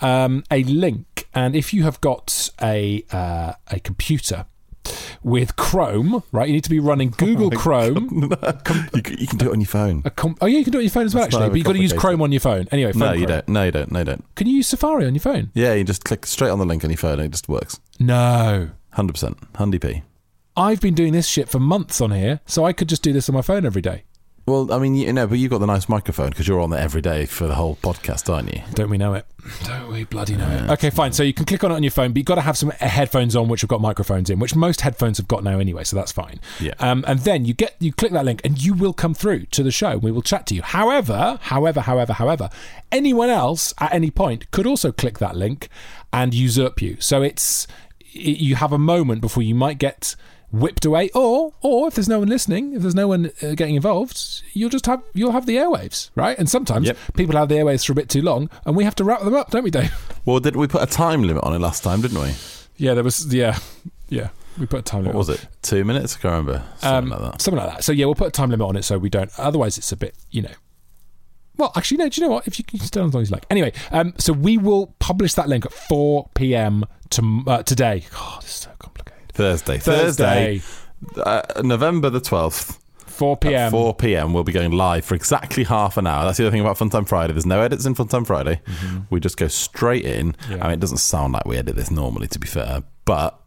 um, 0.01 0.45
a 0.51 0.65
link. 0.65 1.29
And 1.35 1.55
if 1.55 1.75
you 1.75 1.83
have 1.85 2.01
got 2.01 2.49
a 2.63 3.05
uh, 3.13 3.53
a 3.69 3.81
computer 3.81 4.47
with 5.23 5.57
Chrome, 5.57 6.23
right, 6.33 6.49
you 6.49 6.55
need 6.55 6.65
to 6.65 6.71
be 6.71 6.79
running 6.81 7.11
Google 7.17 7.51
Chrome. 7.51 8.31
you, 8.95 9.03
can, 9.03 9.19
you 9.19 9.27
can 9.27 9.37
do 9.39 9.49
it 9.49 9.53
on 9.53 9.61
your 9.61 9.67
phone. 9.67 10.03
Com- 10.03 10.37
oh 10.41 10.47
yeah, 10.47 10.59
you 10.59 10.65
can 10.65 10.73
do 10.73 10.79
it 10.79 10.81
on 10.81 10.85
your 10.85 10.91
phone 10.91 11.05
as 11.07 11.15
well. 11.15 11.23
Not 11.23 11.35
Actually, 11.35 11.49
but 11.51 11.57
you've 11.57 11.67
got 11.67 11.73
to 11.75 11.83
use. 11.83 11.93
Chrome 11.93 12.23
on 12.23 12.33
your 12.33 12.41
phone. 12.41 12.69
Anyway, 12.71 12.93
phone 12.93 13.01
No, 13.01 13.13
you 13.13 13.27
don't. 13.27 13.47
No, 13.49 13.65
you 13.65 13.73
don't. 13.73 13.93
No, 13.93 13.99
you 13.99 14.05
don't. 14.05 14.35
Can 14.37 14.47
you 14.47 14.57
use 14.57 14.69
Safari 14.69 15.07
on 15.07 15.15
your 15.15 15.21
phone? 15.21 15.51
Yeah, 15.55 15.75
you 15.75 15.85
just 15.85 16.05
click 16.05 16.25
straight 16.27 16.51
on 16.51 16.59
the 16.59 16.65
link 16.65 16.85
on 16.85 16.91
your 16.91 16.97
phone 16.99 17.19
and 17.19 17.27
it 17.27 17.31
just 17.33 17.49
works. 17.49 17.81
No. 17.99 18.71
100%. 18.97 19.37
Handy 19.57 19.79
P. 19.79 20.03
I've 20.57 20.81
been 20.81 20.95
doing 20.95 21.13
this 21.13 21.29
shit 21.29 21.49
for 21.49 21.61
months 21.61 22.01
on 22.01 22.13
here, 22.13 22.41
so 22.47 22.65
I 22.65 22.73
could 22.73 22.89
just 22.89 23.03
do 23.03 23.13
this 23.13 23.29
on 23.29 23.35
my 23.35 23.43
phone 23.43 23.67
every 23.67 23.83
day. 23.83 24.05
Well, 24.49 24.73
I 24.73 24.79
mean, 24.79 24.95
you 24.95 25.13
know, 25.13 25.27
but 25.27 25.39
you've 25.39 25.51
got 25.51 25.59
the 25.59 25.67
nice 25.67 25.89
microphone 25.89 26.29
because 26.29 26.47
you're 26.47 26.61
on 26.61 26.73
it 26.73 26.79
every 26.79 27.01
day 27.01 27.27
for 27.27 27.49
the 27.49 27.57
whole 27.57 27.75
podcast, 27.83 28.33
aren't 28.33 28.55
you? 28.55 28.63
Don't 28.75 28.89
we 28.89 28.97
know 28.97 29.15
it? 29.15 29.27
Don't 29.65 29.91
we 29.91 30.05
bloody 30.05 30.37
know 30.37 30.49
it? 30.49 30.71
Okay, 30.71 30.89
fine. 30.89 31.13
So 31.13 31.25
you 31.25 31.35
can 31.35 31.47
click 31.47 31.65
on 31.65 31.73
it 31.73 31.75
on 31.75 31.83
your 31.83 31.91
phone, 31.91 32.13
but 32.13 32.19
you've 32.19 32.27
got 32.27 32.37
to 32.37 32.43
have 32.43 32.57
some 32.57 32.71
headphones 32.71 33.35
on, 33.35 33.49
which 33.49 33.63
have 33.63 33.69
got 33.69 33.81
microphones 33.81 34.31
in, 34.31 34.39
which 34.39 34.55
most 34.55 34.83
headphones 34.83 35.19
have 35.19 35.27
got 35.27 35.43
now 35.43 35.59
anyway. 35.59 35.83
So 35.83 35.97
that's 35.97 36.13
fine. 36.13 36.39
Yeah. 36.61 36.75
Um, 36.79 37.05
and 37.09 37.19
then 37.21 37.45
you 37.45 37.55
get 37.55 37.75
you 37.81 37.93
click 37.93 38.13
that 38.13 38.25
link, 38.25 38.41
and 38.45 38.63
you 38.63 38.73
will 38.73 38.93
come 38.93 39.15
through 39.15 39.47
to 39.47 39.65
the 39.65 39.73
show. 39.73 39.91
And 39.91 40.03
we 40.05 40.13
will 40.13 40.23
chat 40.23 40.47
to 40.47 40.55
you. 40.55 40.63
However, 40.63 41.41
however, 41.43 41.81
however, 41.81 42.13
however, 42.13 42.49
anyone 42.93 43.31
else 43.31 43.75
at 43.79 43.93
any 43.93 44.13
point 44.13 44.49
could 44.53 44.67
also 44.67 44.93
click 44.93 45.19
that 45.19 45.35
link 45.35 45.69
and 46.13 46.33
usurp 46.33 46.81
you. 46.81 46.99
So 47.01 47.21
it's 47.21 47.67
it, 48.17 48.39
you 48.39 48.57
have 48.57 48.73
a 48.73 48.79
moment 48.79 49.21
before 49.21 49.43
you 49.43 49.55
might 49.55 49.79
get 49.79 50.17
whipped 50.53 50.85
away 50.85 51.11
or 51.15 51.53
or 51.61 51.89
if 51.89 51.95
there's 51.95 52.09
no 52.09 52.21
one 52.21 52.29
listening 52.29 52.73
if 52.73 52.81
there's 52.83 52.95
no 52.95 53.09
one 53.09 53.31
uh, 53.43 53.53
getting 53.55 53.75
involved 53.75 54.43
you'll 54.53 54.71
just 54.71 54.87
have 54.87 55.03
you'll 55.13 55.33
have 55.33 55.45
the 55.45 55.57
airwaves 55.57 56.11
right 56.15 56.39
and 56.39 56.49
sometimes 56.49 56.87
Yep. 56.87 56.97
people 57.15 57.37
have 57.37 57.49
the 57.49 57.57
airwaves 57.57 57.85
for 57.85 57.93
a 57.93 57.95
bit 57.97 58.09
too 58.09 58.23
long 58.23 58.49
and 58.65 58.77
we 58.77 58.85
have 58.85 58.95
to 58.95 59.05
wrap 59.05 59.23
them 59.23 59.35
up 59.35 59.51
don't 59.51 59.65
we 59.65 59.71
dave 59.73 59.93
Well, 60.25 60.39
did 60.41 60.55
we 60.57 60.67
put 60.69 60.83
a 60.83 60.87
time 60.87 61.23
limit 61.25 61.43
on 61.45 61.53
it 61.53 61.59
last 61.59 61.83
time, 61.83 62.01
didn't 62.01 62.21
we? 62.21 62.33
yeah 62.77 62.95
there 62.95 63.03
was 63.05 63.33
yeah 63.35 63.59
yeah 64.09 64.29
we 64.59 64.67
put 64.67 64.79
a 64.81 64.83
time 64.83 65.01
limit. 65.01 65.15
What 65.15 65.19
was 65.27 65.31
on. 65.31 65.35
it? 65.35 65.47
Two 65.63 65.85
minutes? 65.85 66.17
I 66.17 66.21
can't 66.21 66.33
remember. 66.47 66.65
Something 66.79 67.13
um, 67.13 67.21
like 67.23 67.33
that. 67.33 67.43
something 67.43 67.63
like 67.65 67.75
that 67.75 67.85
so 67.85 67.91
yeah 67.93 68.07
we'll 68.07 68.15
put 68.15 68.29
a 68.29 68.31
time 68.31 68.51
limit 68.51 68.67
on 68.69 68.77
it 68.77 68.85
so 68.85 68.99
we 68.99 69.11
don't 69.11 69.31
otherwise 69.39 69.77
it's 69.79 69.91
a 69.93 69.97
bit 69.97 70.15
you 70.31 70.43
know 70.43 70.53
well 71.57 71.73
actually 71.77 71.97
no 71.97 72.09
do 72.09 72.21
you 72.21 72.27
know 72.27 72.33
what 72.33 72.47
if 72.47 72.59
you 72.59 72.65
can 72.65 72.79
stay 72.81 73.01
on 73.01 73.09
as 73.09 73.15
long 73.15 73.23
as 73.23 73.31
you 73.31 73.35
like 73.35 73.47
anyway 73.51 73.73
um 73.91 74.15
so 74.19 74.33
we 74.33 74.57
will 74.59 74.95
publish 74.99 75.35
that 75.35 75.49
link 75.49 75.65
at 75.67 75.73
4 75.73 76.29
p.m 76.35 76.85
to, 77.11 77.43
uh, 77.47 77.63
today 77.63 78.05
god 78.13 78.43
this 78.43 78.51
is 78.51 78.57
so 78.57 78.71
complicated 78.79 79.33
Thursday. 79.33 79.79
Thursday, 79.79 80.61
Thursday. 80.61 81.23
Uh, 81.23 81.43
November 81.63 82.09
the 82.09 82.21
12th. 82.21 82.79
4 83.07 83.33
At 83.33 83.41
p.m 83.41 83.71
4 83.71 83.95
p.m. 83.95 84.33
We'll 84.35 84.45
be 84.45 84.53
going 84.53 84.73
live 84.73 85.05
for 85.05 85.15
exactly 85.15 85.65
half 85.65 85.97
an 85.97 86.07
hour. 86.07 86.25
That's 86.25 86.37
the 86.37 86.45
other 86.45 86.51
thing 86.51 86.61
about 86.61 86.77
Funtime 86.77 87.09
Friday. 87.09 87.33
There's 87.33 87.47
no 87.47 87.63
edits 87.63 87.87
in 87.87 87.95
Funtime 87.95 88.27
Friday. 88.27 88.61
We 89.09 89.21
just 89.21 89.39
go 89.39 89.49
straight 89.49 90.05
in. 90.05 90.33
Mm-hmm. 90.33 90.53
Yeah. 90.53 90.59
I 90.59 90.63
mean, 90.65 90.73
it 90.73 90.81
doesn't 90.81 90.99
sound 90.99 91.33
like 91.33 91.47
we 91.47 91.57
edit 91.57 91.77
this 91.77 91.91
normally, 91.91 92.29
to 92.29 92.39
be 92.39 92.47
fair. 92.47 92.83
But 93.07 93.39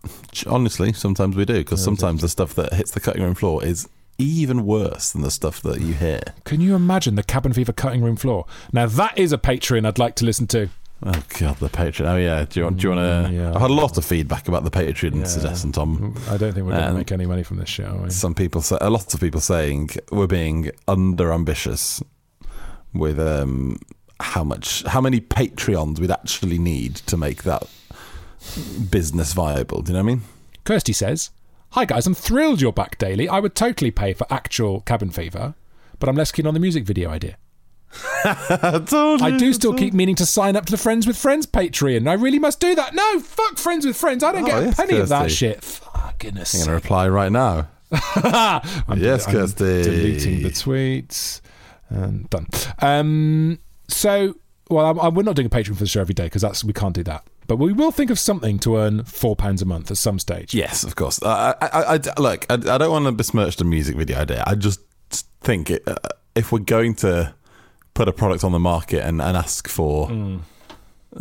honestly, 0.48 0.92
sometimes 0.94 1.36
we 1.36 1.46
do 1.46 1.54
because 1.56 1.84
sometimes 1.84 2.22
the 2.22 2.30
stuff 2.30 2.56
that 2.56 2.74
hits 2.74 2.92
the 2.92 3.00
cutting 3.00 3.22
room 3.22 3.36
floor 3.36 3.64
is 3.64 3.88
even 4.20 4.66
worse 4.66 5.12
than 5.12 5.22
the 5.24 5.32
stuff 5.32 5.62
that 5.64 5.82
you 5.82 5.94
hear. 5.94 6.22
Can 6.44 6.62
you 6.62 6.76
imagine 6.76 7.16
the 7.16 7.24
cabin 7.24 7.54
fever 7.54 7.74
cutting 7.74 8.04
room 8.04 8.16
floor? 8.18 8.46
Now 8.72 8.86
that 8.86 9.18
is 9.18 9.34
a 9.34 9.38
Patreon 9.40 9.88
I'd 9.88 9.98
like 9.98 10.16
to 10.16 10.26
listen 10.26 10.46
to. 10.48 10.70
Oh 11.02 11.24
god, 11.40 11.56
the 11.60 11.70
Patreon. 11.70 12.06
Oh 12.14 12.18
yeah, 12.18 12.44
do 12.44 12.60
you 12.60 12.64
want? 12.66 12.78
Do 12.78 12.90
you 12.90 12.96
want 12.96 13.28
to? 13.30 13.34
Yeah. 13.34 13.54
I've 13.56 13.62
had 13.62 13.70
a 13.72 13.74
lot 13.74 13.98
of 13.98 14.04
feedback 14.04 14.50
about 14.50 14.66
the 14.66 14.70
Patreon 14.72 15.16
Yeah. 15.20 15.24
suggestion, 15.24 15.72
Tom. 15.72 16.14
I 16.30 16.36
don't 16.36 16.52
think 16.54 16.66
we're 16.66 16.74
going 16.74 16.90
to 16.90 16.94
make 16.94 17.12
any 17.14 17.26
money 17.26 17.44
from 17.44 17.56
this 17.58 17.70
show. 17.70 18.06
Some 18.10 18.36
people 18.36 18.62
say, 18.62 18.78
a 18.82 18.90
lot 18.90 19.14
of 19.14 19.20
people 19.22 19.40
saying 19.40 19.92
we're 20.12 20.28
being 20.28 20.72
under 20.90 21.32
ambitious 21.32 22.04
with 22.94 23.18
um, 23.18 23.80
how 24.20 24.44
much, 24.44 24.84
how 24.88 25.00
many 25.00 25.22
Patreons 25.22 26.00
we'd 26.00 26.12
actually 26.12 26.60
need 26.60 26.96
to 26.98 27.16
make 27.16 27.44
that 27.44 27.64
business 28.90 29.32
viable. 29.34 29.82
Do 29.82 29.92
you 29.92 29.98
know 29.98 30.04
what 30.04 30.12
I 30.12 30.16
mean? 30.16 30.22
Kirsty 30.66 30.92
says, 30.94 31.30
"Hi 31.72 31.86
guys, 31.86 32.08
I'm 32.08 32.14
thrilled 32.16 32.62
you're 32.62 32.72
back 32.72 32.98
daily. 32.98 33.28
I 33.30 33.40
would 33.40 33.56
totally 33.56 33.92
pay 33.92 34.14
for 34.14 34.26
actual 34.32 34.82
cabin 34.82 35.10
fever, 35.12 35.56
but 36.00 36.10
I'm 36.10 36.16
less 36.16 36.32
keen 36.32 36.48
on 36.48 36.54
the 36.54 36.60
music 36.60 36.84
video 36.86 37.10
idea. 37.10 37.38
I 38.24 39.36
do 39.38 39.52
still 39.54 39.74
keep 39.74 39.94
meaning 39.94 40.16
to 40.16 40.26
sign 40.26 40.56
up 40.56 40.66
to 40.68 40.72
the 40.72 40.78
Friends 40.78 41.08
with 41.08 41.18
Friends 41.18 41.46
Patreon. 41.48 42.08
I 42.08 42.14
really 42.14 42.38
must 42.40 42.60
do 42.60 42.76
that. 42.76 42.94
No, 42.94 43.20
fuck 43.20 43.58
Friends 43.58 43.86
with 43.86 43.98
Friends. 43.98 44.24
I 44.24 44.32
don't 44.32 44.44
Oh, 44.44 44.48
get 44.48 44.58
a 44.62 44.66
yes, 44.68 44.76
penny 44.78 44.98
of 45.00 45.10
that 45.10 45.32
shit. 45.32 45.64
Fuck 45.64 46.20
goodness. 46.20 46.54
I'm 46.54 46.60
going 46.60 46.68
to 46.68 46.74
reply 46.74 47.08
right 47.10 47.32
now. 47.32 47.68
I'm, 47.92 49.00
Yes, 49.00 49.26
Kirsty. 49.26 49.82
Deleting 49.84 50.44
the 50.44 50.50
tweets 50.50 51.42
and 51.90 52.30
done. 52.30 52.46
Um, 52.80 53.58
so, 53.88 54.36
well, 54.70 54.86
I'm, 54.86 55.00
I'm, 55.00 55.16
we're 55.16 55.24
not 55.24 55.36
doing 55.36 55.48
a 55.48 55.50
Patreon 55.50 55.74
for 55.74 55.80
the 55.84 55.88
show 55.88 56.02
every 56.02 56.14
day 56.14 56.26
because 56.26 56.44
that's 56.44 56.64
we 56.64 56.74
can't 56.74 56.94
do 56.94 57.04
that. 57.06 57.26
But 57.50 57.58
we 57.58 57.74
will 57.74 57.90
think 57.90 58.12
of 58.12 58.20
something 58.20 58.60
to 58.60 58.78
earn 58.78 59.04
four 59.06 59.36
pounds 59.36 59.64
a 59.64 59.66
month 59.66 59.90
at 59.90 59.98
some 59.98 60.20
stage. 60.20 60.54
Yes, 60.54 60.84
of 60.84 60.96
course. 60.96 61.20
I, 61.24 61.56
I, 61.60 61.96
I, 61.96 62.20
look, 62.20 62.46
I, 62.48 62.54
I 62.54 62.78
don't 62.78 62.92
want 62.92 63.06
to 63.08 63.12
besmirch 63.12 63.56
the 63.56 63.64
music 63.64 63.96
video 63.96 64.20
idea. 64.20 64.44
I 64.46 64.54
just 64.54 64.82
think 65.42 65.72
it, 65.72 65.82
uh, 65.88 65.96
if 66.36 66.52
we're 66.52 66.60
going 66.60 66.94
to 66.98 67.34
put 67.96 68.08
a 68.08 68.14
product 68.14 68.44
on 68.44 68.52
the 68.52 68.60
market 68.60 69.04
and, 69.04 69.20
and 69.20 69.36
ask 69.36 69.68
for 69.68 70.40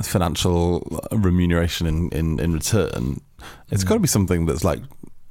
financial 0.02 1.00
remuneration 1.12 1.87
in, 1.87 2.11
in, 2.11 2.38
in 2.38 2.52
return, 2.52 3.23
it's 3.70 3.82
got 3.82 3.94
to 3.94 4.00
be 4.00 4.06
something 4.06 4.44
that's 4.44 4.62
like 4.62 4.80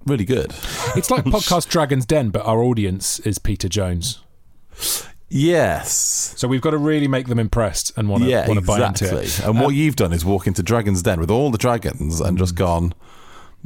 really 0.07 0.25
good. 0.25 0.51
It's 0.95 1.11
like 1.11 1.25
podcast 1.25 1.69
Dragon's 1.69 2.07
Den, 2.07 2.31
but 2.31 2.43
our 2.43 2.63
audience 2.63 3.19
is 3.19 3.37
Peter 3.37 3.69
Jones. 3.69 4.19
Yes. 5.29 6.33
So 6.37 6.47
we've 6.47 6.61
got 6.61 6.71
to 6.71 6.77
really 6.77 7.07
make 7.07 7.27
them 7.27 7.39
impressed 7.39 7.91
and 7.97 8.09
want 8.09 8.23
to 8.23 8.29
Yeah, 8.29 8.47
want 8.47 8.59
to 8.59 8.65
buy 8.65 8.75
exactly. 8.75 9.07
into 9.09 9.21
it. 9.21 9.39
And 9.45 9.59
what 9.59 9.69
you've 9.69 9.95
done 9.95 10.13
is 10.13 10.23
walk 10.23 10.47
into 10.47 10.63
Dragon's 10.63 11.01
Den 11.03 11.19
with 11.19 11.29
all 11.29 11.51
the 11.51 11.57
dragons 11.57 12.21
and 12.21 12.37
just 12.37 12.55
mm. 12.55 12.59
gone, 12.59 12.93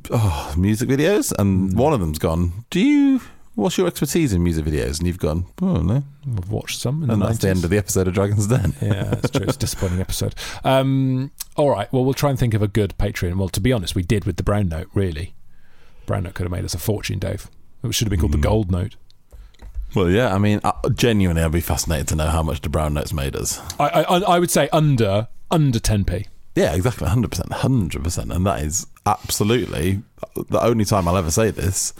oh, 0.09 0.53
music 0.57 0.89
videos? 0.89 1.31
And 1.37 1.71
mm. 1.71 1.75
one 1.75 1.93
of 1.93 1.99
them's 1.99 2.19
gone, 2.19 2.65
do 2.71 2.79
you, 2.79 3.21
what's 3.53 3.77
your 3.77 3.85
expertise 3.85 4.33
in 4.33 4.43
music 4.43 4.65
videos? 4.65 4.97
And 4.97 5.07
you've 5.07 5.19
gone, 5.19 5.45
oh, 5.61 5.81
no. 5.81 6.03
I've 6.35 6.49
watched 6.49 6.79
some 6.79 7.03
in 7.03 7.11
And 7.11 7.21
the 7.21 7.27
that's 7.27 7.39
the 7.39 7.49
end 7.49 7.63
of 7.63 7.69
the 7.69 7.77
episode 7.77 8.07
of 8.07 8.15
Dragon's 8.15 8.47
Den. 8.47 8.73
yeah, 8.81 9.03
that's 9.03 9.29
true. 9.29 9.43
It's 9.43 9.55
a 9.55 9.59
disappointing 9.59 10.01
episode. 10.01 10.33
Um, 10.63 11.31
all 11.55 11.69
right. 11.69 11.91
Well, 11.93 12.03
we'll 12.03 12.15
try 12.15 12.31
and 12.31 12.39
think 12.39 12.55
of 12.55 12.63
a 12.63 12.67
good 12.67 12.95
Patreon. 12.97 13.35
Well, 13.35 13.49
to 13.49 13.59
be 13.59 13.71
honest, 13.71 13.93
we 13.93 14.03
did 14.03 14.25
with 14.25 14.37
the 14.37 14.43
Brown 14.43 14.67
Note. 14.69 14.89
Really, 14.95 15.35
Brown 16.07 16.23
Note 16.23 16.33
could 16.33 16.43
have 16.43 16.51
made 16.51 16.65
us 16.65 16.73
a 16.73 16.79
fortune, 16.79 17.19
Dave. 17.19 17.47
It 17.83 17.93
should 17.93 18.05
have 18.05 18.11
been 18.11 18.19
called 18.19 18.31
the 18.31 18.37
mm. 18.37 18.43
Gold 18.43 18.71
Note. 18.71 18.95
Well, 19.93 20.09
yeah, 20.09 20.33
I 20.33 20.37
mean, 20.37 20.61
uh, 20.63 20.73
genuinely, 20.95 21.43
I'd 21.43 21.51
be 21.51 21.61
fascinated 21.61 22.07
to 22.09 22.15
know 22.15 22.27
how 22.27 22.41
much 22.43 22.61
the 22.61 22.69
brown 22.69 22.93
notes 22.93 23.11
made 23.11 23.35
us. 23.35 23.59
I, 23.79 24.03
I, 24.03 24.19
I 24.19 24.39
would 24.39 24.51
say 24.51 24.69
under 24.71 25.27
under 25.49 25.79
10p. 25.79 26.27
Yeah, 26.55 26.73
exactly, 26.73 27.07
100%, 27.07 27.27
100%. 27.29 28.35
And 28.35 28.45
that 28.45 28.61
is 28.61 28.87
absolutely 29.05 30.01
the 30.49 30.61
only 30.61 30.85
time 30.85 31.07
I'll 31.07 31.17
ever 31.17 31.31
say 31.31 31.49
this 31.51 31.93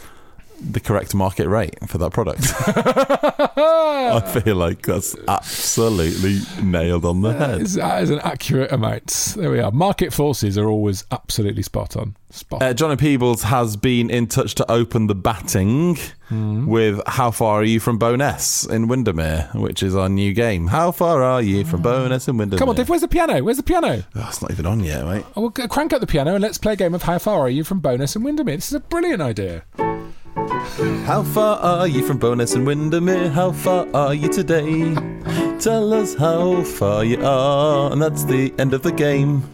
the 0.70 0.80
correct 0.80 1.14
market 1.14 1.48
rate 1.48 1.76
for 1.88 1.98
that 1.98 2.12
product. 2.12 2.42
I 3.56 4.20
feel 4.42 4.56
like 4.56 4.82
that's 4.82 5.16
absolutely 5.28 6.40
nailed 6.62 7.04
on 7.04 7.22
the 7.22 7.32
head. 7.32 7.62
Is- 7.62 7.74
That 7.74 8.02
is 8.02 8.10
an 8.10 8.20
accurate 8.20 8.72
amount. 8.72 9.34
There 9.36 9.50
we 9.50 9.60
are. 9.60 9.70
Market 9.70 10.12
forces 10.12 10.56
are 10.58 10.68
always 10.68 11.04
absolutely 11.10 11.62
spot 11.62 11.96
on. 11.96 12.16
Spot. 12.30 12.62
Uh, 12.62 12.72
Johnny 12.72 12.96
Peebles 12.96 13.42
has 13.42 13.76
been 13.76 14.08
in 14.08 14.26
touch 14.26 14.54
to 14.54 14.70
open 14.70 15.06
the 15.06 15.14
batting 15.14 15.98
with 16.30 16.98
How 17.06 17.30
Far 17.30 17.60
Are 17.60 17.64
You 17.64 17.78
from 17.78 17.98
Bowness 17.98 18.64
in 18.64 18.88
Windermere, 18.88 19.50
which 19.54 19.82
is 19.82 19.94
our 19.94 20.08
new 20.08 20.32
game. 20.32 20.68
How 20.68 20.92
far 20.92 21.22
are 21.22 21.42
you 21.42 21.62
from 21.66 21.82
Bowness 21.82 22.28
in 22.28 22.38
Windermere? 22.38 22.58
Come 22.58 22.70
on, 22.70 22.74
Dave. 22.76 22.88
Where's 22.88 23.02
the 23.02 23.08
piano? 23.08 23.42
Where's 23.42 23.58
the 23.58 23.62
piano? 23.62 24.02
Oh, 24.14 24.26
it's 24.28 24.40
not 24.40 24.50
even 24.50 24.64
on 24.64 24.80
yet, 24.80 25.04
mate. 25.04 25.26
Oh, 25.36 25.42
well, 25.42 25.50
crank 25.68 25.92
up 25.92 26.00
the 26.00 26.06
piano 26.06 26.34
and 26.34 26.40
let's 26.42 26.56
play 26.56 26.72
a 26.72 26.76
game 26.76 26.94
of 26.94 27.02
How 27.02 27.18
Far 27.18 27.40
Are 27.40 27.50
You 27.50 27.64
from 27.64 27.80
Bowness 27.80 28.16
in 28.16 28.22
Windermere. 28.22 28.56
This 28.56 28.68
is 28.68 28.74
a 28.74 28.80
brilliant 28.80 29.20
idea. 29.20 29.64
How 30.46 31.22
far 31.22 31.58
are 31.58 31.86
you 31.86 32.04
from 32.04 32.18
Bowness 32.18 32.54
and 32.54 32.66
Windermere? 32.66 33.28
How 33.30 33.52
far 33.52 33.86
are 33.94 34.12
you 34.12 34.28
today? 34.28 34.94
Tell 35.60 35.92
us 35.92 36.14
how 36.14 36.62
far 36.64 37.04
you 37.04 37.24
are, 37.24 37.92
and 37.92 38.02
that's 38.02 38.24
the 38.24 38.52
end 38.58 38.74
of 38.74 38.82
the 38.82 38.90
game. 38.90 39.44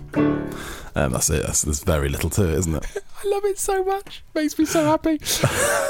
Um, 0.95 1.13
that's 1.13 1.29
it. 1.29 1.45
That's, 1.45 1.63
there's 1.63 1.85
very 1.85 2.09
little 2.09 2.31
to 2.31 2.49
it, 2.49 2.55
isn't 2.61 2.75
it? 2.75 2.87
I 3.25 3.29
love 3.29 3.45
it 3.45 3.59
so 3.59 3.85
much. 3.85 4.25
Makes 4.35 4.59
me 4.59 4.65
so 4.65 4.85
happy. 4.85 5.21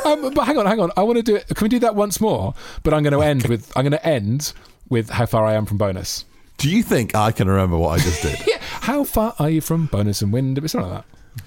um, 0.04 0.34
but 0.34 0.44
hang 0.44 0.58
on, 0.58 0.66
hang 0.66 0.80
on. 0.80 0.90
I 0.96 1.04
want 1.04 1.16
to 1.18 1.22
do 1.22 1.36
it. 1.36 1.46
Can 1.46 1.64
we 1.64 1.68
do 1.68 1.78
that 1.78 1.94
once 1.94 2.20
more? 2.20 2.54
But 2.82 2.92
I'm 2.92 3.04
going 3.04 3.12
to 3.12 3.22
end 3.22 3.46
with 3.46 3.70
I'm 3.76 3.84
going 3.84 3.92
to 3.92 4.04
end 4.06 4.52
with 4.88 5.10
how 5.10 5.26
far 5.26 5.44
I 5.44 5.54
am 5.54 5.64
from 5.64 5.78
Bowness. 5.78 6.24
Do 6.56 6.68
you 6.68 6.82
think 6.82 7.14
I 7.14 7.30
can 7.30 7.46
remember 7.46 7.76
what 7.76 8.00
I 8.00 8.02
just 8.02 8.22
did? 8.22 8.40
Yeah. 8.48 8.58
How 8.60 9.04
far 9.04 9.34
are 9.38 9.50
you 9.50 9.60
from 9.60 9.86
Bowness 9.86 10.22
and 10.22 10.32
wind? 10.32 10.58
Something 10.68 10.90
like 10.90 11.04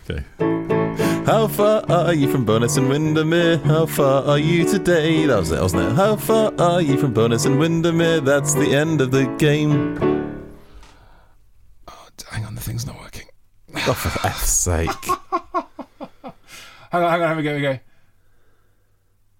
that. 0.07 0.23
Okay. 0.39 0.70
How 1.31 1.47
far 1.47 1.89
are 1.89 2.13
you 2.13 2.29
from 2.29 2.43
Bowness 2.43 2.75
and 2.75 2.89
Windermere? 2.89 3.57
How 3.59 3.85
far 3.85 4.21
are 4.25 4.37
you 4.37 4.67
today? 4.67 5.25
That 5.27 5.39
was 5.39 5.49
it, 5.49 5.61
wasn't 5.61 5.83
it? 5.83 5.95
How 5.95 6.17
far 6.17 6.51
are 6.59 6.81
you 6.81 6.97
from 6.97 7.13
Bowness 7.13 7.45
and 7.45 7.57
Windermere? 7.57 8.19
That's 8.19 8.53
the 8.53 8.75
end 8.75 8.99
of 8.99 9.11
the 9.11 9.27
game. 9.37 9.97
Oh, 11.87 12.07
Hang 12.29 12.43
on, 12.43 12.55
the 12.55 12.59
thing's 12.59 12.85
not 12.85 12.99
working. 12.99 13.29
Oh, 13.73 13.93
for 13.93 14.27
F's 14.27 14.51
sake. 14.51 14.89
Hang 16.91 17.01
on, 17.01 17.11
hang 17.11 17.21
on. 17.21 17.27
Here 17.29 17.37
we 17.37 17.43
go. 17.43 17.49
Here 17.49 17.55
we 17.55 17.61
go. 17.61 17.79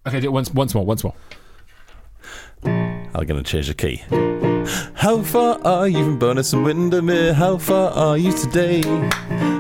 Okay, 0.07 0.19
do 0.21 0.27
it 0.27 0.31
once, 0.31 0.50
once 0.53 0.74
more, 0.74 0.86
once 0.86 1.03
more. 1.03 1.13
I'm 2.63 3.25
going 3.25 3.36
to 3.36 3.43
change 3.43 3.67
the 3.67 3.74
key. 3.74 4.01
How 4.94 5.22
far 5.24 5.60
are 5.65 5.88
you 5.88 6.03
from 6.03 6.20
Bowness 6.20 6.53
and 6.53 6.63
Windermere? 6.63 7.34
How 7.34 7.58
far 7.58 7.91
are 7.91 8.18
you 8.18 8.32
today? 8.32 8.82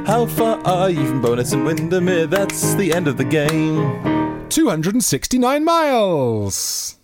How 0.05 0.25
far 0.25 0.59
are 0.65 0.89
you 0.89 1.05
from 1.07 1.21
Bowness 1.21 1.53
and 1.53 1.65
Windermere? 1.65 2.27
That's 2.27 2.75
the 2.75 2.93
end 2.93 3.07
of 3.07 3.17
the 3.17 3.23
game. 3.23 4.47
269 4.49 5.63
miles. 5.63 6.97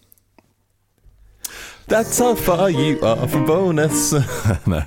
That's 1.88 2.20
how 2.20 2.36
far 2.36 2.70
you 2.70 3.00
are 3.02 3.28
from 3.28 3.46
Bowness. 3.46 4.14
no. 4.68 4.84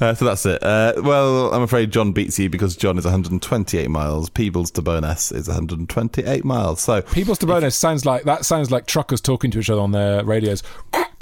Uh, 0.00 0.14
so 0.14 0.24
that's 0.24 0.44
it. 0.46 0.62
Uh, 0.62 0.92
well, 0.98 1.52
I'm 1.52 1.62
afraid 1.62 1.90
John 1.90 2.12
beats 2.12 2.38
you 2.38 2.50
because 2.50 2.76
John 2.76 2.98
is 2.98 3.04
128 3.04 3.88
miles. 3.88 4.28
Peebles 4.30 4.70
to 4.72 4.82
Bowness 4.82 5.32
is 5.32 5.46
128 5.48 6.44
miles. 6.44 6.80
So 6.80 7.02
Peebles 7.02 7.38
to 7.38 7.46
Bowness 7.46 7.76
sounds 7.76 8.04
like 8.04 8.24
that. 8.24 8.44
Sounds 8.44 8.70
like 8.70 8.86
truckers 8.86 9.20
talking 9.20 9.50
to 9.52 9.60
each 9.60 9.70
other 9.70 9.80
on 9.80 9.92
their 9.92 10.24
radios. 10.24 10.62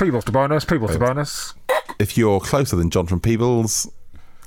People's 0.02 0.24
to 0.24 0.32
Bowness. 0.32 0.64
People's 0.64 0.92
to 0.92 0.98
Bowness. 0.98 1.54
if 1.98 2.16
you're 2.18 2.40
closer 2.40 2.74
than 2.76 2.90
John 2.90 3.06
from 3.06 3.20
Peebles, 3.20 3.88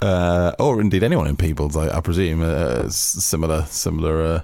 uh, 0.01 0.51
or 0.59 0.81
indeed 0.81 1.01
anyone 1.01 1.27
in 1.27 1.37
Peebles, 1.37 1.77
I, 1.77 1.97
I 1.97 2.01
presume, 2.01 2.41
uh, 2.41 2.89
similar 2.89 3.63
similar 3.63 4.21
uh, 4.21 4.43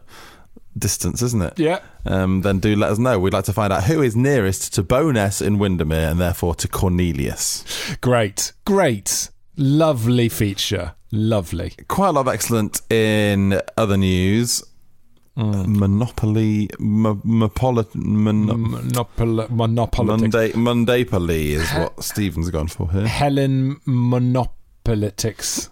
distance, 0.77 1.21
isn't 1.21 1.41
it? 1.41 1.59
Yeah. 1.59 1.79
Um, 2.05 2.41
then 2.41 2.59
do 2.59 2.75
let 2.75 2.91
us 2.91 2.97
know. 2.97 3.19
We'd 3.19 3.33
like 3.33 3.43
to 3.45 3.53
find 3.53 3.73
out 3.73 3.83
who 3.83 4.01
is 4.01 4.15
nearest 4.15 4.73
to 4.75 4.83
Bowness 4.83 5.41
in 5.41 5.59
Windermere 5.59 6.09
and 6.09 6.19
therefore 6.19 6.55
to 6.55 6.67
Cornelius. 6.67 7.65
Great. 7.99 8.53
Great. 8.65 9.29
Lovely 9.57 10.29
feature. 10.29 10.93
Lovely. 11.11 11.73
Quite 11.89 12.07
a 12.07 12.11
lot 12.13 12.21
of 12.21 12.33
excellent 12.33 12.81
in 12.89 13.61
other 13.77 13.97
news. 13.97 14.63
Monopoly, 15.67 16.69
mo- 16.79 17.19
mopoli- 17.25 17.95
mon- 17.95 18.47
Monopol- 18.47 19.47
monopolitics. 19.49 20.05
Monday, 20.21 20.51
Monday 20.55 21.03
is 21.53 21.67
what 21.73 22.03
Stephen's 22.03 22.49
gone 22.51 22.67
for 22.67 22.91
here. 22.91 23.07
Helen 23.07 23.77
Monopolitics. 23.87 25.69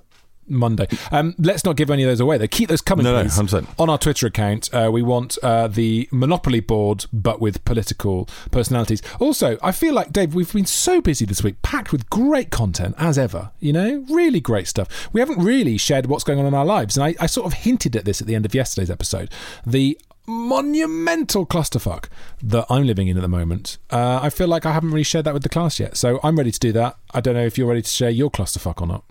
Monday. 0.50 0.88
Um, 1.12 1.36
let's 1.38 1.63
not 1.63 1.75
give 1.75 1.89
any 1.89 2.03
of 2.03 2.10
those 2.10 2.20
away. 2.20 2.38
They 2.38 2.48
keep 2.48 2.70
those 2.70 2.82
coming, 2.82 3.03
No, 3.03 3.13
no, 3.22 3.27
100%. 3.27 3.68
On 3.77 3.89
our 3.89 3.98
Twitter 3.98 4.27
account, 4.27 4.74
uh, 4.74 4.89
we 4.91 5.01
want 5.01 5.38
uh, 5.44 5.68
the 5.68 6.08
Monopoly 6.12 6.60
board, 6.60 7.06
but 7.13 7.39
with 7.39 7.63
political 7.65 8.27
personalities. 8.51 9.01
Also, 9.20 9.58
I 9.62 9.72
feel 9.72 9.94
like 9.94 10.12
Dave, 10.12 10.34
we've 10.34 10.51
been 10.51 10.65
so 10.65 11.01
busy 11.01 11.25
this 11.25 11.44
week, 11.44 11.62
packed 11.62 11.91
with 11.91 12.10
great 12.10 12.50
content 12.50 12.96
as 12.98 13.18
ever. 13.18 13.51
You 13.60 13.74
know, 13.74 14.06
really 14.10 14.39
great 14.39 14.68
stuff. 14.68 15.10
We 15.13 15.20
haven't 15.22 15.39
really 15.39 15.77
shared 15.77 16.08
what's 16.08 16.24
going 16.24 16.39
on 16.39 16.46
in 16.46 16.53
our 16.53 16.65
lives, 16.65 16.98
and 16.98 17.03
I, 17.03 17.15
I 17.20 17.25
sort 17.27 17.48
of 17.48 17.53
hinted 17.53 17.96
at 17.96 18.06
this 18.06 18.22
at 18.22 18.27
the 18.27 18.36
end 18.36 18.46
of 18.46 18.53
yesterday's 18.56 18.89
episode. 18.89 19.32
The 19.65 20.00
monumental 20.29 21.44
clusterfuck 21.46 22.06
that 22.44 22.65
I'm 22.70 22.86
living 22.86 23.08
in 23.08 23.18
at 23.18 23.22
the 23.22 23.27
moment. 23.27 23.79
Uh, 23.89 24.20
I 24.22 24.29
feel 24.29 24.48
like 24.48 24.65
I 24.65 24.72
haven't 24.72 24.91
really 24.91 25.03
shared 25.03 25.25
that 25.25 25.34
with 25.34 25.44
the 25.44 25.50
class 25.50 25.79
yet, 25.79 25.98
so 25.98 26.20
I'm 26.24 26.38
ready 26.38 26.51
to 26.51 26.60
do 26.60 26.72
that. 26.74 26.98
I 27.13 27.20
don't 27.20 27.34
know 27.34 27.46
if 27.46 27.58
you're 27.58 27.68
ready 27.68 27.82
to 27.82 27.89
share 27.89 28.12
your 28.12 28.29
clusterfuck 28.29 28.79
or 28.79 28.88
not. 28.88 29.03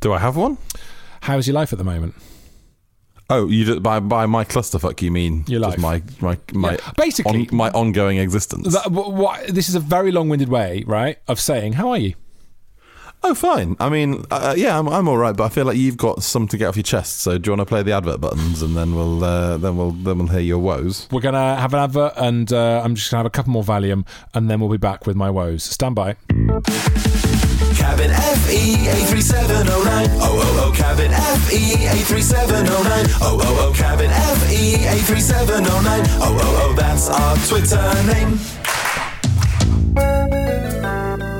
Do 0.00 0.12
I 0.12 0.18
have 0.18 0.36
one? 0.36 0.58
How's 1.22 1.46
your 1.46 1.54
life 1.54 1.72
at 1.72 1.78
the 1.78 1.84
moment? 1.84 2.14
Oh, 3.28 3.46
you 3.48 3.64
just, 3.64 3.82
by 3.82 4.00
by 4.00 4.26
my 4.26 4.44
clusterfuck 4.44 5.00
you 5.02 5.10
mean 5.12 5.44
Your 5.46 5.60
just 5.60 5.78
life. 5.78 6.20
my 6.20 6.36
my 6.36 6.38
my 6.52 6.72
Yeah, 6.72 6.90
basically- 6.96 7.48
on, 7.50 7.56
my 7.56 7.70
ongoing 7.70 8.18
existence. 8.18 8.72
That, 8.74 8.90
what, 8.90 9.46
this 9.46 9.68
is 9.68 9.74
a 9.76 9.80
very 9.80 10.10
long-winded 10.10 10.48
way, 10.48 10.82
right, 10.86 11.18
of 11.28 11.38
saying 11.38 11.74
how 11.74 11.90
are 11.90 11.98
you? 11.98 12.14
oh, 13.22 13.34
fine. 13.34 13.76
I 13.78 13.90
mean, 13.90 14.24
uh, 14.30 14.54
yeah, 14.56 14.78
I'm 14.78 14.88
I'm 14.88 15.06
all 15.06 15.18
right, 15.18 15.36
but 15.36 15.44
I 15.44 15.48
feel 15.50 15.66
like 15.66 15.76
you've 15.76 15.98
got 15.98 16.22
some 16.22 16.48
to 16.48 16.56
get 16.56 16.64
off 16.66 16.76
your 16.76 16.82
chest. 16.82 17.18
So 17.18 17.36
do 17.36 17.48
you 17.48 17.52
want 17.52 17.60
to 17.60 17.66
play 17.66 17.82
the 17.82 17.92
advert 17.92 18.18
buttons 18.20 18.62
and 18.62 18.74
then 18.74 18.94
we'll 18.96 19.22
uh, 19.22 19.58
then 19.58 19.76
we'll 19.76 19.92
then 19.92 20.18
we'll 20.18 20.28
hear 20.28 20.40
your 20.40 20.58
woes. 20.58 21.06
We're 21.12 21.20
gonna 21.20 21.54
have 21.56 21.74
an 21.74 21.80
advert, 21.80 22.14
and 22.16 22.50
uh, 22.52 22.80
I'm 22.82 22.94
just 22.94 23.10
gonna 23.10 23.18
have 23.20 23.26
a 23.26 23.30
couple 23.30 23.52
more 23.52 23.62
Valium, 23.62 24.06
and 24.34 24.48
then 24.50 24.58
we'll 24.58 24.70
be 24.70 24.78
back 24.78 25.06
with 25.06 25.16
my 25.16 25.28
woes. 25.30 25.62
Stand 25.62 25.94
by. 25.94 26.16
Cabin 27.80 28.10
FE 28.12 28.76
83709. 29.08 30.10
Oh, 30.20 30.36
oh, 30.36 30.68
oh, 30.68 30.72
cabin 30.76 31.10
FE 31.10 31.88
83709. 31.88 33.06
Oh, 33.22 33.40
oh, 33.40 33.68
oh, 33.68 33.72
cabin 33.74 34.10
FE 34.10 34.84
83709. 34.84 36.04
Oh, 36.20 36.36
oh, 36.38 36.68
oh, 36.68 36.74
that's 36.76 37.08
our 37.08 37.36
Twitter 37.48 37.80
name. 38.04 38.38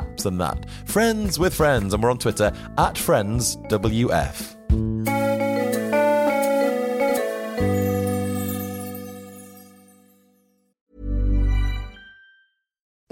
apps 0.00 0.26
that. 0.38 0.66
Friends 0.88 1.38
with 1.38 1.54
Friends, 1.54 1.94
and 1.94 2.02
we're 2.02 2.10
on 2.10 2.18
Twitter 2.18 2.52
at 2.78 2.94
FriendsWF. 2.96 4.56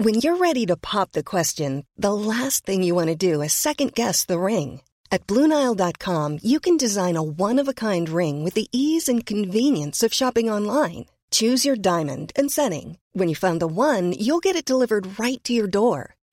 When 0.01 0.21
you're 0.23 0.37
ready 0.37 0.65
to 0.67 0.77
pop 0.77 1.11
the 1.11 1.25
question, 1.25 1.85
the 1.97 2.13
last 2.13 2.65
thing 2.65 2.83
you 2.83 2.95
want 2.95 3.09
to 3.09 3.15
do 3.15 3.41
is 3.41 3.51
second 3.51 3.93
guess 3.93 4.23
the 4.23 4.39
ring. 4.39 4.81
At 5.11 5.27
Bluenile.com, 5.27 6.39
you 6.41 6.59
can 6.61 6.77
design 6.77 7.17
a 7.17 7.21
one 7.21 7.59
of 7.59 7.67
a 7.67 7.73
kind 7.73 8.07
ring 8.07 8.41
with 8.41 8.53
the 8.53 8.69
ease 8.71 9.09
and 9.09 9.25
convenience 9.25 10.01
of 10.01 10.13
shopping 10.13 10.49
online. 10.49 11.07
Choose 11.31 11.65
your 11.65 11.75
diamond 11.75 12.31
and 12.35 12.49
setting. 12.49 12.97
When 13.11 13.27
you 13.27 13.35
find 13.35 13.59
the 13.59 13.67
one, 13.67 14.13
you'll 14.13 14.39
get 14.39 14.55
it 14.55 14.71
delivered 14.71 15.19
right 15.19 15.43
to 15.43 15.53
your 15.53 15.67
door. 15.67 16.15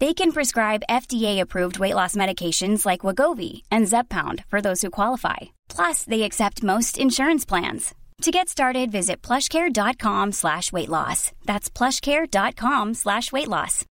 They 0.00 0.12
can 0.12 0.32
prescribe 0.32 0.82
FDA-approved 0.90 1.78
weight 1.78 1.94
loss 1.94 2.16
medications 2.16 2.84
like 2.84 3.00
Wegovy 3.00 3.62
and 3.70 3.86
Zepbound 3.86 4.44
for 4.46 4.60
those 4.60 4.82
who 4.82 4.90
qualify. 4.90 5.36
Plus, 5.68 6.02
they 6.04 6.22
accept 6.22 6.64
most 6.64 6.98
insurance 6.98 7.44
plans. 7.44 7.94
To 8.22 8.30
get 8.30 8.48
started, 8.48 8.90
visit 8.90 9.22
plushcare.com 9.22 10.32
slash 10.32 10.72
weight 10.72 10.88
loss. 10.88 11.32
That's 11.44 11.68
plushcare.com 11.70 12.94
slash 12.94 13.30
weight 13.32 13.48
loss. 13.48 13.84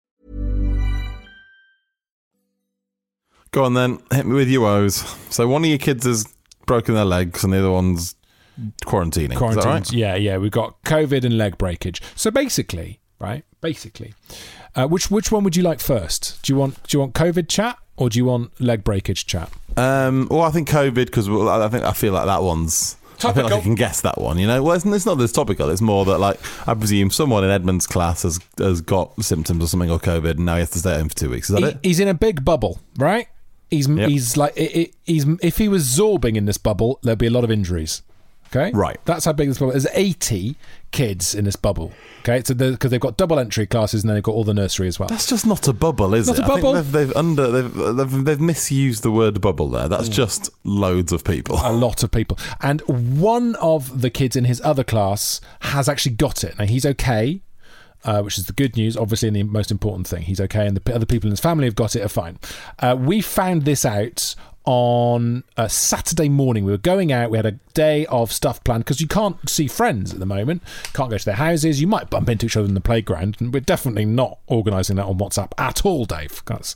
Go 3.52 3.64
on 3.66 3.76
then, 3.76 4.00
hit 4.12 4.26
me 4.26 4.34
with 4.34 4.50
your 4.50 4.62
woes. 4.62 4.96
So 5.30 5.48
one 5.48 5.64
of 5.64 5.70
your 5.70 5.78
kids 5.78 6.06
has 6.06 6.26
broken 6.66 6.96
their 6.96 7.06
legs 7.06 7.44
and 7.44 7.54
the 7.54 7.60
other 7.60 7.70
one's 7.72 8.16
quarantining. 8.86 9.34
Is 9.50 9.56
that 9.56 9.66
right? 9.66 9.94
Yeah, 9.94 10.16
yeah. 10.16 10.38
We've 10.38 10.52
got 10.52 10.82
COVID 10.84 11.24
and 11.24 11.38
leg 11.38 11.58
breakage. 11.60 12.02
So 12.16 12.32
basically, 12.32 13.00
right? 13.20 13.46
Basically, 13.62 14.14
uh, 14.76 14.88
which 14.88 15.10
which 15.12 15.32
one 15.32 15.44
would 15.44 15.56
you 15.56 15.64
like 15.64 15.80
first? 15.80 16.42
Do 16.44 16.54
you 16.54 16.58
want 16.60 16.82
do 16.88 16.96
you 16.98 17.00
want 17.00 17.14
COVID 17.14 17.48
chat 17.48 17.78
or 17.98 18.10
do 18.10 18.18
you 18.18 18.26
want 18.26 18.60
leg 18.60 18.84
breakage 18.84 19.26
chat? 19.26 19.52
Um, 19.78 20.28
well, 20.30 20.42
I 20.42 20.52
think 20.52 20.70
COVID 20.70 20.94
because 21.06 21.28
I 21.30 21.68
think 21.70 21.84
I 21.84 21.94
feel 21.94 22.14
like 22.14 22.26
that 22.26 22.42
one's. 22.44 22.98
I 23.26 23.32
feel 23.32 23.44
like 23.46 23.54
I 23.54 23.62
can 23.62 23.76
guess 23.76 24.02
that 24.02 24.20
one. 24.20 24.38
You 24.38 24.48
know, 24.48 24.62
well, 24.62 24.76
it's, 24.76 24.86
it's 24.86 25.06
not 25.06 25.16
this 25.16 25.32
topical. 25.32 25.70
It's 25.70 25.80
more 25.80 26.04
that 26.06 26.18
like 26.18 26.40
I 26.68 26.74
presume 26.74 27.10
someone 27.10 27.46
in 27.46 27.52
Edmund's 27.52 27.88
class 27.88 28.24
has 28.24 28.40
has 28.58 28.82
got 28.82 29.24
symptoms 29.24 29.64
or 29.64 29.68
something 29.68 29.90
or 29.90 29.98
COVID, 30.00 30.32
and 30.32 30.46
now 30.46 30.56
he 30.56 30.60
has 30.60 30.72
to 30.72 30.80
stay 30.80 30.92
at 30.94 30.98
home 31.00 31.10
for 31.10 31.16
two 31.16 31.30
weeks. 31.30 31.50
Is 31.50 31.56
that 31.56 31.62
He- 31.64 31.70
it? 31.70 31.80
he's 31.84 32.00
in 32.02 32.08
a 32.10 32.14
big 32.14 32.44
bubble, 32.44 32.80
right? 32.98 33.28
He's 33.72 33.88
Yep. 33.88 34.10
he's 34.10 34.36
like 34.36 34.54
it, 34.58 34.76
it, 34.76 34.96
he's 35.06 35.26
if 35.42 35.58
he 35.58 35.70
was 35.70 35.86
zorbing 35.86 36.36
in 36.36 36.46
this 36.46 36.58
bubble, 36.58 37.00
there'd 37.02 37.18
be 37.18 37.28
a 37.28 37.32
lot 37.32 37.44
of 37.46 37.52
injuries. 37.52 38.02
Okay, 38.56 38.72
Right. 38.76 38.98
That's 39.06 39.26
how 39.26 39.34
big 39.34 39.48
this 39.50 39.58
bubble. 39.58 39.72
There's 39.72 39.88
80 39.94 40.56
kids 40.92 41.34
in 41.34 41.46
this 41.46 41.56
bubble. 41.56 41.92
Okay, 42.20 42.44
so 42.46 42.54
because 42.54 42.92
they've 42.92 43.00
got 43.00 43.18
double 43.18 43.40
entry 43.40 43.66
classes 43.66 44.04
and 44.04 44.10
then 44.10 44.16
they've 44.16 44.24
got 44.24 44.34
all 44.36 44.44
the 44.44 44.54
nursery 44.54 44.88
as 44.88 45.00
well. 45.00 45.10
That's 45.10 45.28
just 45.28 45.48
not 45.48 45.68
a 45.68 45.74
bubble, 45.74 46.14
is 46.14 46.28
Not 46.28 46.38
it? 46.38 46.44
a 46.46 46.48
bubble? 46.48 46.74
they've, 46.74 46.92
they've 46.92 47.16
under 47.16 47.48
they've, 47.50 47.74
they've 47.98 48.26
they've 48.26 48.40
misused 48.40 49.02
the 49.02 49.12
word 49.12 49.42
bubble 49.42 49.70
there. 49.70 49.88
That's 49.88 50.08
just 50.08 50.52
loads 50.64 51.12
of 51.12 51.24
people. 51.24 51.58
a 51.64 51.72
lot 51.74 52.04
of 52.04 52.12
people. 52.12 52.38
And 52.62 52.82
one 52.82 53.56
of 53.56 54.02
the 54.02 54.10
kids 54.12 54.36
in 54.36 54.46
his 54.46 54.62
other 54.62 54.84
class 54.84 55.42
has 55.62 55.90
actually 55.90 56.16
got 56.16 56.44
it. 56.44 56.58
Now 56.60 56.66
he's 56.66 56.86
okay, 56.86 57.42
uh, 58.06 58.22
which 58.22 58.38
is 58.38 58.46
the 58.46 58.54
good 58.54 58.78
news, 58.78 58.96
obviously, 58.96 59.30
and 59.30 59.36
the 59.36 59.44
most 59.44 59.72
important 59.72 60.08
thing. 60.08 60.22
He's 60.24 60.40
okay, 60.42 60.68
and 60.68 60.76
the 60.76 60.82
p- 60.82 60.94
other 60.94 61.06
people 61.08 61.28
in 61.28 61.32
his 61.32 61.40
family 61.40 61.66
have 61.66 61.76
got 61.76 61.96
it 61.96 62.02
are 62.04 62.08
fine. 62.10 62.38
Uh, 62.80 62.96
we 63.00 63.20
found 63.22 63.64
this 63.66 63.84
out 63.84 64.36
on 64.66 65.44
a 65.58 65.70
Saturday 65.70 66.30
morning. 66.30 66.64
We 66.64 66.72
were 66.72 66.78
going 66.78 67.12
out. 67.12 67.30
We 67.30 67.38
had 67.38 67.46
a 67.46 67.60
day 67.74 68.06
of 68.06 68.32
stuff 68.32 68.64
planned 68.64 68.86
because 68.86 69.02
you 69.02 69.08
can't 69.08 69.50
see 69.50 69.68
friends 69.68 70.14
at 70.14 70.20
the 70.20 70.26
moment. 70.26 70.64
Can't 70.94 71.10
go 71.10 71.18
to 71.18 71.26
their 71.26 71.36
houses. 71.36 71.82
You 71.82 71.88
might 71.88 72.10
bump 72.10 72.30
into 72.30 72.46
each 72.46 72.56
other 72.56 72.68
in 72.68 72.74
the 72.74 72.82
playground, 72.82 73.38
and 73.40 73.54
we're 73.54 73.60
definitely 73.60 74.06
not 74.06 74.40
organising 74.48 74.96
that 74.98 75.06
on 75.06 75.18
WhatsApp 75.18 75.52
at 75.58 75.86
all, 75.86 76.06
Dave. 76.06 76.42
That's 76.46 76.76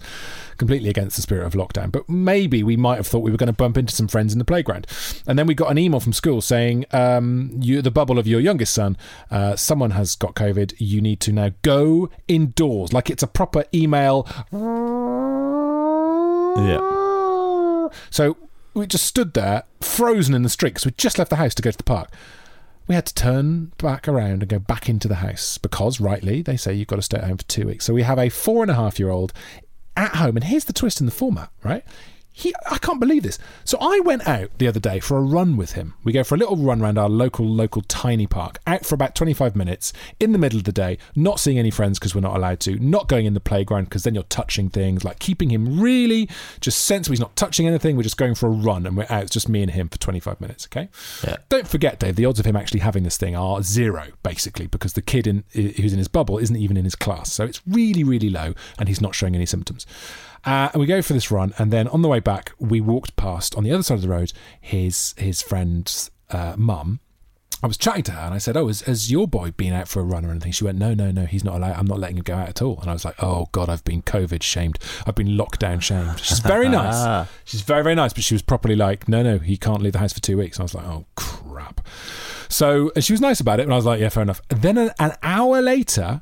completely 0.57 0.89
against 0.89 1.15
the 1.15 1.21
spirit 1.21 1.45
of 1.45 1.53
lockdown. 1.53 1.91
But 1.91 2.09
maybe 2.09 2.63
we 2.63 2.75
might 2.75 2.97
have 2.97 3.07
thought 3.07 3.19
we 3.19 3.31
were 3.31 3.37
going 3.37 3.47
to 3.47 3.53
bump 3.53 3.77
into 3.77 3.95
some 3.95 4.07
friends 4.07 4.33
in 4.33 4.39
the 4.39 4.45
playground, 4.45 4.87
and 5.25 5.39
then 5.39 5.47
we 5.47 5.53
got 5.53 5.71
an 5.71 5.77
email 5.77 5.99
from 5.99 6.13
school 6.13 6.41
saying, 6.41 6.85
um, 6.91 7.51
"You, 7.59 7.81
the 7.81 7.91
bubble 7.91 8.19
of 8.19 8.27
your 8.27 8.39
youngest 8.39 8.73
son, 8.73 8.97
uh, 9.31 9.55
someone 9.55 9.91
has 9.91 10.15
got 10.15 10.35
COVID. 10.35 10.73
You 10.77 11.01
need 11.01 11.19
to 11.21 11.31
now 11.31 11.51
go 11.61 12.09
indoors." 12.27 12.91
Like 12.91 13.09
it's 13.09 13.23
a 13.23 13.27
proper 13.27 13.65
email. 13.73 14.27
yeah. 16.57 17.06
So 18.09 18.37
we 18.73 18.87
just 18.87 19.05
stood 19.05 19.33
there, 19.33 19.63
frozen 19.81 20.33
in 20.33 20.43
the 20.43 20.49
street, 20.49 20.75
'cause 20.75 20.85
we 20.85 20.93
just 20.97 21.17
left 21.17 21.29
the 21.29 21.37
house 21.37 21.55
to 21.55 21.61
go 21.61 21.71
to 21.71 21.77
the 21.77 21.83
park. 21.83 22.11
We 22.87 22.95
had 22.95 23.05
to 23.07 23.13
turn 23.13 23.73
back 23.77 24.07
around 24.07 24.43
and 24.43 24.47
go 24.47 24.59
back 24.59 24.87
into 24.87 25.07
the 25.07 25.15
house 25.15 25.57
because, 25.57 25.99
rightly, 25.99 26.41
they 26.41 26.55
say 26.55 26.73
you've 26.73 26.87
got 26.87 26.95
to 26.97 27.01
stay 27.01 27.17
at 27.17 27.25
home 27.25 27.37
for 27.37 27.43
two 27.45 27.67
weeks. 27.67 27.85
So 27.85 27.93
we 27.93 28.03
have 28.03 28.17
a 28.17 28.29
four 28.29 28.61
and 28.61 28.71
a 28.71 28.75
half 28.75 28.97
year 28.97 29.09
old 29.09 29.33
at 29.97 30.15
home. 30.15 30.37
And 30.37 30.45
here's 30.45 30.65
the 30.65 30.73
twist 30.73 31.01
in 31.01 31.05
the 31.05 31.11
format, 31.11 31.49
right? 31.63 31.83
He, 32.37 32.53
I 32.69 32.77
can't 32.77 32.99
believe 32.99 33.23
this. 33.23 33.39
So 33.63 33.79
I 33.81 33.99
went 34.01 34.27
out 34.27 34.51
the 34.59 34.67
other 34.67 34.79
day 34.79 34.99
for 34.99 35.17
a 35.17 35.21
run 35.21 35.57
with 35.57 35.71
him. 35.71 35.95
We 36.03 36.11
go 36.11 36.23
for 36.23 36.35
a 36.35 36.37
little 36.37 36.55
run 36.55 36.83
around 36.83 36.99
our 36.99 37.09
local, 37.09 37.47
local 37.47 37.81
tiny 37.81 38.27
park, 38.27 38.59
out 38.67 38.85
for 38.85 38.93
about 38.93 39.15
25 39.15 39.55
minutes 39.55 39.91
in 40.19 40.33
the 40.33 40.37
middle 40.37 40.59
of 40.59 40.65
the 40.65 40.71
day, 40.71 40.99
not 41.15 41.39
seeing 41.39 41.57
any 41.57 41.71
friends 41.71 41.97
because 41.97 42.13
we're 42.13 42.21
not 42.21 42.35
allowed 42.35 42.59
to, 42.59 42.77
not 42.77 43.07
going 43.07 43.25
in 43.25 43.33
the 43.33 43.39
playground 43.39 43.85
because 43.85 44.03
then 44.03 44.13
you're 44.13 44.23
touching 44.25 44.69
things, 44.69 45.03
like 45.03 45.17
keeping 45.17 45.49
him 45.49 45.79
really 45.79 46.29
just 46.61 46.83
sensible. 46.83 47.13
He's 47.13 47.19
not 47.19 47.35
touching 47.35 47.65
anything. 47.65 47.97
We're 47.97 48.03
just 48.03 48.17
going 48.17 48.35
for 48.35 48.45
a 48.45 48.51
run 48.51 48.85
and 48.85 48.95
we're 48.95 49.07
out. 49.09 49.23
It's 49.23 49.31
just 49.31 49.49
me 49.49 49.63
and 49.63 49.71
him 49.71 49.89
for 49.89 49.97
25 49.97 50.39
minutes, 50.39 50.67
okay? 50.67 50.89
Yeah. 51.23 51.37
Don't 51.49 51.67
forget, 51.67 51.99
Dave, 51.99 52.17
the 52.17 52.25
odds 52.25 52.39
of 52.39 52.45
him 52.45 52.55
actually 52.55 52.81
having 52.81 53.01
this 53.01 53.17
thing 53.17 53.35
are 53.35 53.63
zero, 53.63 54.09
basically, 54.21 54.67
because 54.67 54.93
the 54.93 55.01
kid 55.01 55.25
in, 55.25 55.43
who's 55.53 55.91
in 55.91 55.97
his 55.97 56.07
bubble 56.07 56.37
isn't 56.37 56.55
even 56.55 56.77
in 56.77 56.83
his 56.83 56.95
class. 56.95 57.33
So 57.33 57.45
it's 57.45 57.63
really, 57.65 58.03
really 58.03 58.29
low 58.29 58.53
and 58.77 58.87
he's 58.87 59.01
not 59.01 59.15
showing 59.15 59.33
any 59.33 59.47
symptoms. 59.47 59.87
Uh, 60.45 60.69
and 60.73 60.79
we 60.79 60.85
go 60.85 61.01
for 61.01 61.13
this 61.13 61.31
run, 61.31 61.53
and 61.57 61.71
then 61.71 61.87
on 61.89 62.01
the 62.01 62.07
way 62.07 62.19
back, 62.19 62.53
we 62.59 62.79
walked 62.81 63.15
past 63.15 63.55
on 63.55 63.63
the 63.63 63.71
other 63.71 63.83
side 63.83 63.95
of 63.95 64.01
the 64.01 64.09
road 64.09 64.33
his 64.59 65.13
his 65.17 65.41
friend's 65.41 66.11
uh, 66.29 66.55
mum, 66.57 66.99
I 67.63 67.67
was 67.67 67.77
chatting 67.77 68.03
to 68.03 68.11
her 68.11 68.21
and 68.21 68.35
I 68.35 68.37
said, 68.37 68.55
"Oh, 68.55 68.67
has, 68.67 68.81
has 68.81 69.09
your 69.09 69.27
boy 69.27 69.49
been 69.49 69.73
out 69.73 69.87
for 69.87 69.99
a 69.99 70.03
run 70.03 70.25
or 70.25 70.29
anything?" 70.29 70.51
She 70.51 70.63
went, 70.63 70.77
"No, 70.77 70.93
no, 70.93 71.09
no. 71.09 71.25
He's 71.25 71.43
not 71.43 71.55
allowed. 71.55 71.75
I'm 71.75 71.87
not 71.87 71.99
letting 71.99 72.17
him 72.17 72.23
go 72.23 72.35
out 72.35 72.49
at 72.49 72.61
all." 72.61 72.79
And 72.81 72.89
I 72.89 72.93
was 72.93 73.03
like, 73.03 73.15
"Oh 73.21 73.47
God, 73.51 73.67
I've 73.67 73.83
been 73.83 74.03
COVID 74.03 74.43
shamed. 74.43 74.77
I've 75.07 75.15
been 75.15 75.29
lockdown 75.29 75.81
shamed." 75.81 76.19
She's 76.19 76.39
very 76.39 76.69
nice. 76.81 77.27
She's 77.45 77.61
very 77.61 77.81
very 77.81 77.95
nice, 77.95 78.13
but 78.13 78.23
she 78.23 78.35
was 78.35 78.43
properly 78.43 78.75
like, 78.75 79.07
"No, 79.07 79.23
no, 79.23 79.39
he 79.39 79.57
can't 79.57 79.81
leave 79.81 79.93
the 79.93 79.99
house 79.99 80.13
for 80.13 80.21
two 80.21 80.37
weeks." 80.37 80.57
And 80.57 80.61
I 80.61 80.65
was 80.65 80.75
like, 80.75 80.85
"Oh 80.85 81.05
crap." 81.15 81.81
So 82.47 82.91
she 82.99 83.11
was 83.11 83.21
nice 83.21 83.39
about 83.39 83.59
it, 83.59 83.63
and 83.63 83.73
I 83.73 83.75
was 83.75 83.85
like, 83.85 83.99
"Yeah, 83.99 84.09
fair 84.09 84.23
enough." 84.23 84.41
Then 84.49 84.77
an, 84.77 84.91
an 84.99 85.13
hour 85.23 85.59
later, 85.59 86.21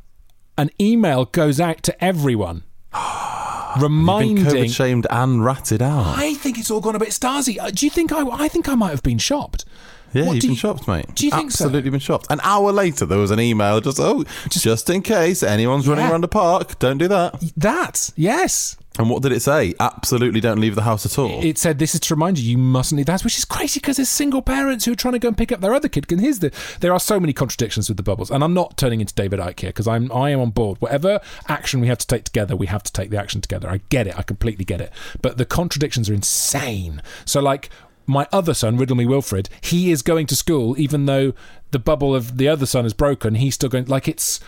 an 0.57 0.69
email 0.79 1.25
goes 1.25 1.59
out 1.59 1.83
to 1.83 2.03
everyone. 2.03 2.63
You've 3.75 3.83
reminding 3.83 4.35
been 4.35 4.45
COVID 4.45 4.73
shamed 4.73 5.07
and 5.09 5.43
ratted 5.43 5.81
out. 5.81 6.17
I 6.17 6.33
think 6.35 6.57
it's 6.57 6.69
all 6.71 6.81
gone 6.81 6.95
a 6.95 6.99
bit 6.99 7.09
Stasi. 7.09 7.57
Uh, 7.59 7.71
Do 7.71 7.85
you 7.85 7.89
think 7.89 8.11
I? 8.11 8.21
I 8.27 8.47
think 8.47 8.67
I 8.69 8.75
might 8.75 8.91
have 8.91 9.03
been 9.03 9.17
shopped. 9.17 9.65
Yeah, 10.13 10.27
What 10.27 10.35
you've 10.35 10.41
been 10.43 10.51
you- 10.51 10.55
shopped, 10.57 10.87
mate. 10.87 11.07
do 11.15 11.25
you 11.25 11.31
think 11.31 11.51
so? 11.51 11.65
Absolutely 11.65 11.89
been 11.89 11.99
shopped. 11.99 12.27
An 12.29 12.39
hour 12.41 12.71
later, 12.71 13.05
there 13.05 13.17
was 13.17 13.31
an 13.31 13.39
email 13.41 13.81
just, 13.81 13.99
oh, 13.99 14.23
just, 14.49 14.89
in 14.89 15.01
case 15.01 15.43
anyone's 15.43 15.87
running 15.89 16.05
around 16.05 16.21
the 16.21 16.29
park, 16.29 16.79
don't 16.79 16.97
do 16.97 17.09
that. 17.09 17.37
That 17.57 18.11
yes, 18.15 18.77
And 18.97 19.09
what 19.09 19.21
did 19.21 19.31
it 19.31 19.41
say? 19.41 19.73
Absolutely 19.79 20.39
don't 20.39 20.59
leave 20.59 20.75
the 20.75 20.83
house 20.83 21.05
at 21.05 21.19
all. 21.19 21.43
it 21.43 21.57
said 21.57 21.79
this 21.79 21.93
is 21.93 21.99
to 22.01 22.15
remind 22.15 22.39
you 22.39 22.49
you 22.49 22.57
mustn't 22.57 22.97
leave 22.97 23.05
the 23.05 23.11
house, 23.11 23.23
which 23.23 23.37
is 23.37 23.45
crazy 23.45 23.79
because 23.79 23.97
there's 23.97 24.09
single 24.09 24.41
parents 24.41 24.85
who 24.85 24.93
are 24.93 24.95
trying 24.95 25.13
to 25.13 25.19
go 25.19 25.27
and 25.27 25.37
pick 25.37 25.51
up 25.51 25.61
their 25.61 25.73
other 25.73 25.89
kid. 25.89 26.09
And 26.11 26.21
here's 26.21 26.39
the 26.39 26.51
there 26.79 26.93
are 26.93 26.99
so 26.99 27.19
many 27.19 27.33
contradictions 27.33 27.89
with 27.89 27.97
the 27.97 28.03
bubbles, 28.03 28.31
and 28.31 28.43
I'm 28.43 28.53
not 28.53 28.77
turning 28.77 29.01
into 29.01 29.13
David 29.13 29.39
Icke 29.39 29.59
here 29.59 29.69
because 29.69 29.87
I'm 29.87 30.11
I 30.11 30.29
am 30.29 30.39
on 30.39 30.51
board. 30.51 30.79
Whatever 30.79 31.19
action 31.47 31.81
we 31.81 31.87
have 31.87 31.97
to 31.99 32.07
take 32.07 32.23
together, 32.23 32.55
we 32.55 32.67
have 32.67 32.83
to 32.83 32.91
take 32.91 33.09
the 33.09 33.17
action 33.17 33.41
together. 33.41 33.69
I 33.69 33.81
get 33.89 34.07
it, 34.07 34.17
I 34.17 34.21
completely 34.21 34.65
get 34.65 34.81
it, 34.81 34.91
but 35.21 35.37
the 35.37 35.45
contradictions 35.45 36.09
are 36.09 36.13
insane. 36.13 37.01
So 37.25 37.41
like. 37.41 37.69
My 38.07 38.27
other 38.31 38.53
son, 38.53 38.77
Riddle 38.77 38.97
Me 38.97 39.07
Wilfred, 39.07 39.49
he 39.61 39.89
is 39.89 40.03
going 40.03 40.27
to 40.27 40.35
school 40.35 40.79
even 40.79 41.07
though 41.07 41.33
the 41.71 41.79
bubble 41.79 42.13
of 42.13 42.37
the 42.37 42.47
other 42.47 42.67
son 42.67 42.85
is 42.85 42.93
broken. 42.93 43.33
He's 43.33 43.55
still 43.55 43.67
going. 43.67 43.85
Like 43.85 44.07
it's 44.07 44.39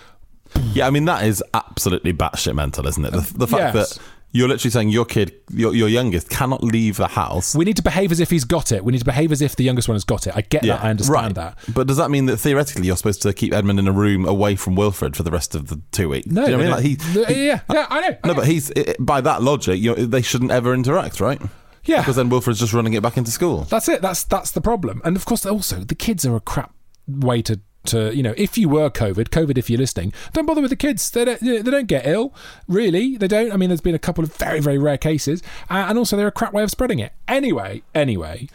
yeah, 0.74 0.88
I 0.88 0.90
mean, 0.90 1.06
that 1.06 1.26
is 1.26 1.44
absolutely 1.54 2.14
batshit 2.14 2.56
mental, 2.56 2.88
isn't 2.88 3.04
it? 3.04 3.12
The, 3.12 3.34
the 3.38 3.48
fact 3.48 3.76
yes. 3.76 3.96
that 3.96 4.04
you're 4.32 4.48
literally 4.48 4.72
saying 4.72 4.90
your 4.90 5.06
kid, 5.06 5.34
your, 5.50 5.74
your 5.74 5.88
youngest, 5.88 6.30
cannot 6.30 6.64
leave 6.64 6.98
the 6.98 7.08
house. 7.08 7.56
we 7.56 7.66
need 7.66 7.78
to 7.78 7.82
behave 7.82 8.12
as 8.12 8.20
if 8.20 8.30
he's 8.30 8.44
got 8.44 8.72
it. 8.72 8.84
We 8.84 8.92
need 8.92 9.00
to 9.00 9.06
behave 9.06 9.32
as 9.32 9.42
if 9.42 9.56
the 9.56 9.64
youngest 9.64 9.88
one 9.88 9.96
has 9.96 10.04
got 10.04 10.28
it. 10.28 10.34
I 10.36 10.42
get 10.42 10.64
that. 10.64 10.84
I 10.84 10.90
understand 10.90 11.38
right. 11.38 11.56
that. 11.56 11.74
But 11.74 11.88
does 11.88 11.98
that 11.98 12.12
mean 12.12 12.26
that 12.28 12.38
theoretically 12.38 12.88
you're 12.88 12.98
supposed 12.98 13.22
to 13.24 13.34
keep 13.34 13.54
Edmund 13.54 13.80
in 13.80 13.88
a 13.88 13.92
room 13.92 14.26
away 14.26 14.56
from 14.56 14.76
Wilfred 14.76 15.16
for 15.16 15.24
the 15.24 15.32
rest 15.32 15.56
of 15.56 15.68
the 15.68 15.82
two 15.92 16.10
weeks? 16.10 16.28
No, 16.28 16.46
Do 16.46 16.52
you 16.52 16.58
know 16.58 16.70
what 16.70 16.80
I 16.80 16.82
mean? 16.84 16.96
Like 16.96 17.04
he, 17.04 17.14
the- 17.14 17.34
yeah, 17.34 17.62
yeah, 17.72 17.88
I 17.90 18.02
know. 18.02 18.08
I 18.08 18.28
no, 18.28 18.34
know. 18.34 18.34
but 18.36 18.48
he's 18.48 18.72
i 18.76 18.96
by 19.00 19.22
that 19.22 19.42
logic, 19.42 19.80
you 19.80 19.96
know, 19.96 20.06
they 20.06 20.22
shouldn't 20.22 20.52
ever 20.52 20.74
interact, 20.74 21.20
right? 21.20 21.42
Yeah. 21.86 22.02
because 22.02 22.18
then 22.18 22.30
Wilfred's 22.30 22.60
just 22.60 22.74
running 22.74 22.94
it 22.94 23.02
back 23.02 23.18
into 23.18 23.32
school. 23.32 23.62
That's 23.64 23.88
it. 23.88 24.02
That's 24.02 24.24
that's 24.26 24.52
the 24.52 24.62
problem. 24.62 25.02
And 25.06 25.16
of 25.16 25.26
course, 25.26 25.46
also 25.46 25.78
the 25.78 25.96
kids 25.96 26.26
are 26.26 26.36
a 26.36 26.42
crap 26.42 26.74
way 27.08 27.42
to. 27.44 27.62
To, 27.88 28.16
you 28.16 28.22
know, 28.22 28.34
if 28.38 28.58
you 28.58 28.70
were 28.70 28.90
COVID, 28.90 29.30
COVID, 29.30 29.58
if 29.58 29.70
you're 29.70 29.80
listening, 29.80 30.14
don't 30.34 30.46
bother 30.46 30.62
with 30.62 30.70
the 30.70 30.76
kids. 30.76 31.10
They 31.10 31.26
don't, 31.26 31.40
they 31.40 31.62
don't 31.62 31.88
get 31.88 32.06
ill, 32.06 32.34
really. 32.68 33.18
They 33.18 33.28
don't. 33.28 33.52
I 33.52 33.58
mean, 33.58 33.70
there's 33.70 33.82
been 33.82 33.96
a 33.96 34.00
couple 34.00 34.24
of 34.24 34.36
very, 34.36 34.60
very 34.60 34.78
rare 34.78 34.98
cases, 34.98 35.42
uh, 35.70 35.86
and 35.88 35.98
also 35.98 36.18
they're 36.18 36.28
a 36.28 36.32
crap 36.32 36.54
way 36.54 36.64
of 36.64 36.72
spreading 36.72 37.00
it. 37.00 37.14
Anyway, 37.28 37.84
anyway, 37.96 38.50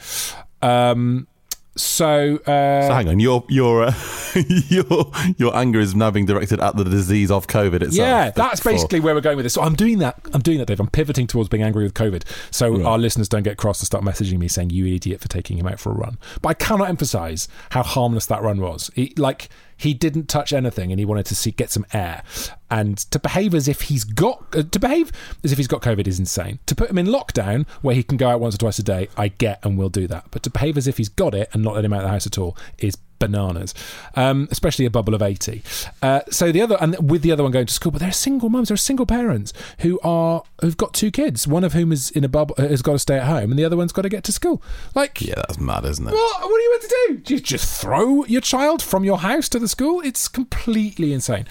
um, 0.60 1.26
so, 1.74 2.36
uh, 2.46 2.86
So 2.86 2.94
hang 2.94 3.08
on, 3.08 3.18
your 3.18 3.44
your 3.48 3.84
uh, 3.84 3.94
your 4.68 5.10
your 5.38 5.56
anger 5.56 5.80
is 5.80 5.94
now 5.94 6.10
being 6.10 6.26
directed 6.26 6.60
at 6.60 6.76
the 6.76 6.84
disease 6.84 7.30
of 7.30 7.46
COVID 7.46 7.76
itself. 7.76 7.94
Yeah, 7.94 8.30
that's 8.30 8.60
For- 8.60 8.70
basically 8.72 9.00
where 9.00 9.14
we're 9.14 9.22
going 9.22 9.36
with 9.36 9.44
this. 9.44 9.54
So 9.54 9.62
I'm 9.62 9.74
doing 9.74 9.98
that. 9.98 10.20
I'm 10.34 10.42
doing 10.42 10.58
that, 10.58 10.66
Dave. 10.66 10.80
I'm 10.80 10.88
pivoting 10.88 11.26
towards 11.26 11.48
being 11.48 11.62
angry 11.62 11.84
with 11.84 11.94
COVID, 11.94 12.24
so 12.50 12.84
our 12.84 12.98
listeners 12.98 13.28
don't 13.28 13.42
get 13.42 13.56
cross 13.56 13.80
and 13.80 13.86
start 13.86 14.04
messaging 14.04 14.38
me 14.38 14.48
saying 14.48 14.70
you 14.70 14.86
idiot 14.86 15.20
for 15.20 15.28
taking 15.28 15.56
him 15.58 15.66
out 15.66 15.80
for 15.80 15.90
a 15.90 15.94
run. 15.94 16.18
But 16.42 16.50
I 16.50 16.54
cannot 16.54 16.88
emphasise 16.88 17.48
how 17.70 17.82
harmless 17.82 18.26
that 18.26 18.42
run 18.42 18.60
was. 18.60 18.90
He, 18.94 19.14
like 19.16 19.48
he 19.76 19.94
didn't 19.94 20.28
touch 20.28 20.52
anything, 20.52 20.90
and 20.92 20.98
he 20.98 21.04
wanted 21.04 21.26
to 21.26 21.34
see 21.34 21.50
get 21.50 21.70
some 21.70 21.86
air. 21.92 22.22
And 22.70 22.98
to 23.10 23.18
behave 23.18 23.54
as 23.54 23.68
if 23.68 23.82
he's 23.82 24.04
got 24.04 24.44
uh, 24.54 24.62
to 24.62 24.78
behave 24.78 25.12
as 25.44 25.52
if 25.52 25.58
he's 25.58 25.68
got 25.68 25.82
COVID 25.82 26.06
is 26.06 26.18
insane. 26.18 26.58
To 26.66 26.74
put 26.74 26.90
him 26.90 26.98
in 26.98 27.06
lockdown 27.06 27.68
where 27.82 27.94
he 27.94 28.02
can 28.02 28.16
go 28.16 28.28
out 28.28 28.40
once 28.40 28.54
or 28.54 28.58
twice 28.58 28.78
a 28.78 28.82
day, 28.82 29.08
I 29.16 29.28
get 29.28 29.64
and 29.64 29.76
will 29.76 29.90
do 29.90 30.06
that. 30.06 30.26
But 30.30 30.42
to 30.44 30.50
behave 30.50 30.76
as 30.76 30.86
if 30.86 30.96
he's 30.96 31.08
got 31.08 31.34
it 31.34 31.48
and 31.52 31.62
not 31.62 31.74
let 31.74 31.84
him 31.84 31.92
out 31.92 31.98
of 32.00 32.04
the 32.04 32.10
house 32.10 32.26
at 32.26 32.38
all 32.38 32.56
is 32.78 32.96
bananas, 33.26 33.72
um, 34.16 34.48
especially 34.50 34.84
a 34.84 34.90
bubble 34.90 35.14
of 35.14 35.22
80. 35.22 35.62
Uh, 36.02 36.20
so 36.30 36.50
the 36.50 36.60
other, 36.60 36.76
and 36.80 36.96
with 37.10 37.22
the 37.22 37.30
other 37.32 37.42
one 37.44 37.52
going 37.52 37.66
to 37.66 37.72
school, 37.72 37.92
but 37.92 38.00
there 38.00 38.08
are 38.08 38.12
single 38.28 38.48
mums, 38.50 38.68
there 38.68 38.74
are 38.74 38.78
single 38.90 39.06
parents 39.06 39.52
who 39.80 40.00
are, 40.02 40.42
who've 40.60 40.76
got 40.76 40.92
two 40.92 41.10
kids, 41.10 41.46
one 41.46 41.62
of 41.64 41.72
whom 41.72 41.92
is 41.92 42.10
in 42.10 42.24
a 42.24 42.28
bubble, 42.28 42.54
uh, 42.58 42.66
has 42.68 42.82
got 42.82 42.92
to 42.92 42.98
stay 42.98 43.16
at 43.18 43.26
home, 43.26 43.50
and 43.50 43.58
the 43.58 43.64
other 43.64 43.76
one's 43.76 43.92
got 43.92 44.02
to 44.02 44.08
get 44.08 44.24
to 44.24 44.32
school. 44.32 44.62
Like, 44.94 45.20
Yeah, 45.20 45.34
that's 45.36 45.58
mad, 45.60 45.84
isn't 45.84 46.06
it? 46.06 46.12
what, 46.12 46.40
what 46.42 46.58
are 46.58 46.60
you 46.62 46.70
meant 46.70 46.82
to 46.82 46.96
do? 47.08 47.16
Do 47.18 47.34
you 47.34 47.40
just 47.40 47.80
throw 47.80 48.24
your 48.24 48.40
child 48.40 48.82
from 48.82 49.04
your 49.04 49.18
house 49.18 49.48
to 49.50 49.58
the 49.58 49.68
school? 49.68 50.00
It's 50.00 50.26
completely 50.28 51.12
insane. 51.12 51.46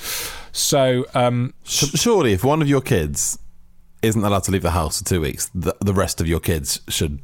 So, 0.51 1.05
um, 1.15 1.53
Surely, 1.63 2.33
if 2.33 2.43
one 2.43 2.61
of 2.61 2.67
your 2.67 2.81
kids 2.81 3.39
isn't 4.01 4.23
allowed 4.23 4.43
to 4.43 4.51
leave 4.51 4.63
the 4.63 4.71
house 4.71 4.99
for 4.99 5.05
two 5.07 5.21
weeks, 5.21 5.49
the, 5.55 5.75
the 5.79 5.93
rest 5.93 6.19
of 6.19 6.27
your 6.27 6.39
kids 6.39 6.81
should 6.89 7.19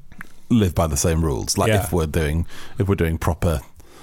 live 0.50 0.74
by 0.74 0.88
the 0.88 0.96
same 0.96 1.26
rules. 1.26 1.58
Like 1.58 1.68
Yeah. 1.70 1.84
if 1.84 1.92
we're 1.92 2.06
doing 2.08 2.46
if 2.80 2.88
we're 2.88 2.96
doing 2.96 3.18
proper 3.18 3.60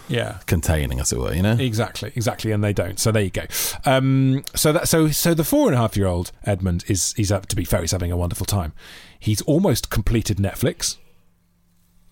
yeah. 0.09 0.39
containing, 0.47 1.01
as 1.01 1.13
it 1.13 1.19
were, 1.19 1.35
you 1.35 1.43
know. 1.43 1.57
Exactly, 1.59 2.13
exactly, 2.15 2.53
and 2.53 2.63
they 2.63 2.73
don't. 2.73 2.99
So 2.99 3.13
there 3.13 3.23
you 3.23 3.31
go. 3.31 3.45
Um, 3.85 4.45
so 4.55 4.73
that 4.73 4.89
so 4.89 5.09
so 5.09 5.35
the 5.35 5.45
four 5.45 5.67
and 5.67 5.75
a 5.75 5.79
half 5.79 5.97
year 5.97 6.07
old 6.07 6.33
Edmund 6.45 6.85
is 6.89 7.13
he's 7.17 7.33
up 7.33 7.47
to 7.47 7.57
be 7.57 7.65
fair, 7.65 7.81
he's 7.81 7.93
having 7.93 8.13
a 8.13 8.17
wonderful 8.17 8.47
time. 8.47 8.73
He's 9.19 9.41
almost 9.43 9.91
completed 9.91 10.39
Netflix, 10.39 10.99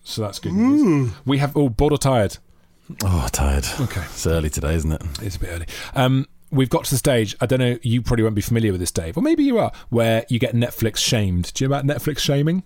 so 0.03 0.21
that's 0.21 0.39
good 0.39 0.53
news. 0.53 1.11
We 1.25 1.37
have 1.37 1.55
all 1.55 1.69
bored 1.69 1.93
or 1.93 1.97
tired. 1.97 2.37
Oh, 3.03 3.27
tired. 3.31 3.65
Okay. 3.79 4.01
it's 4.01 4.27
early 4.27 4.49
today, 4.49 4.75
isn't 4.75 4.91
it? 4.91 5.01
It's 5.21 5.37
a 5.37 5.39
bit 5.39 5.49
early. 5.49 5.65
Um, 5.95 6.27
we've 6.51 6.69
got 6.69 6.85
to 6.85 6.91
the 6.91 6.97
stage. 6.97 7.35
I 7.41 7.45
don't 7.45 7.59
know. 7.59 7.77
You 7.81 8.01
probably 8.01 8.23
won't 8.23 8.35
be 8.35 8.41
familiar 8.41 8.71
with 8.71 8.81
this, 8.81 8.91
Dave, 8.91 9.17
or 9.17 9.21
maybe 9.21 9.43
you 9.43 9.57
are, 9.57 9.71
where 9.89 10.25
you 10.29 10.39
get 10.39 10.53
Netflix 10.53 10.97
shamed. 10.97 11.53
Do 11.53 11.63
you 11.63 11.69
know 11.69 11.77
about 11.77 11.85
Netflix 11.85 12.19
shaming? 12.19 12.63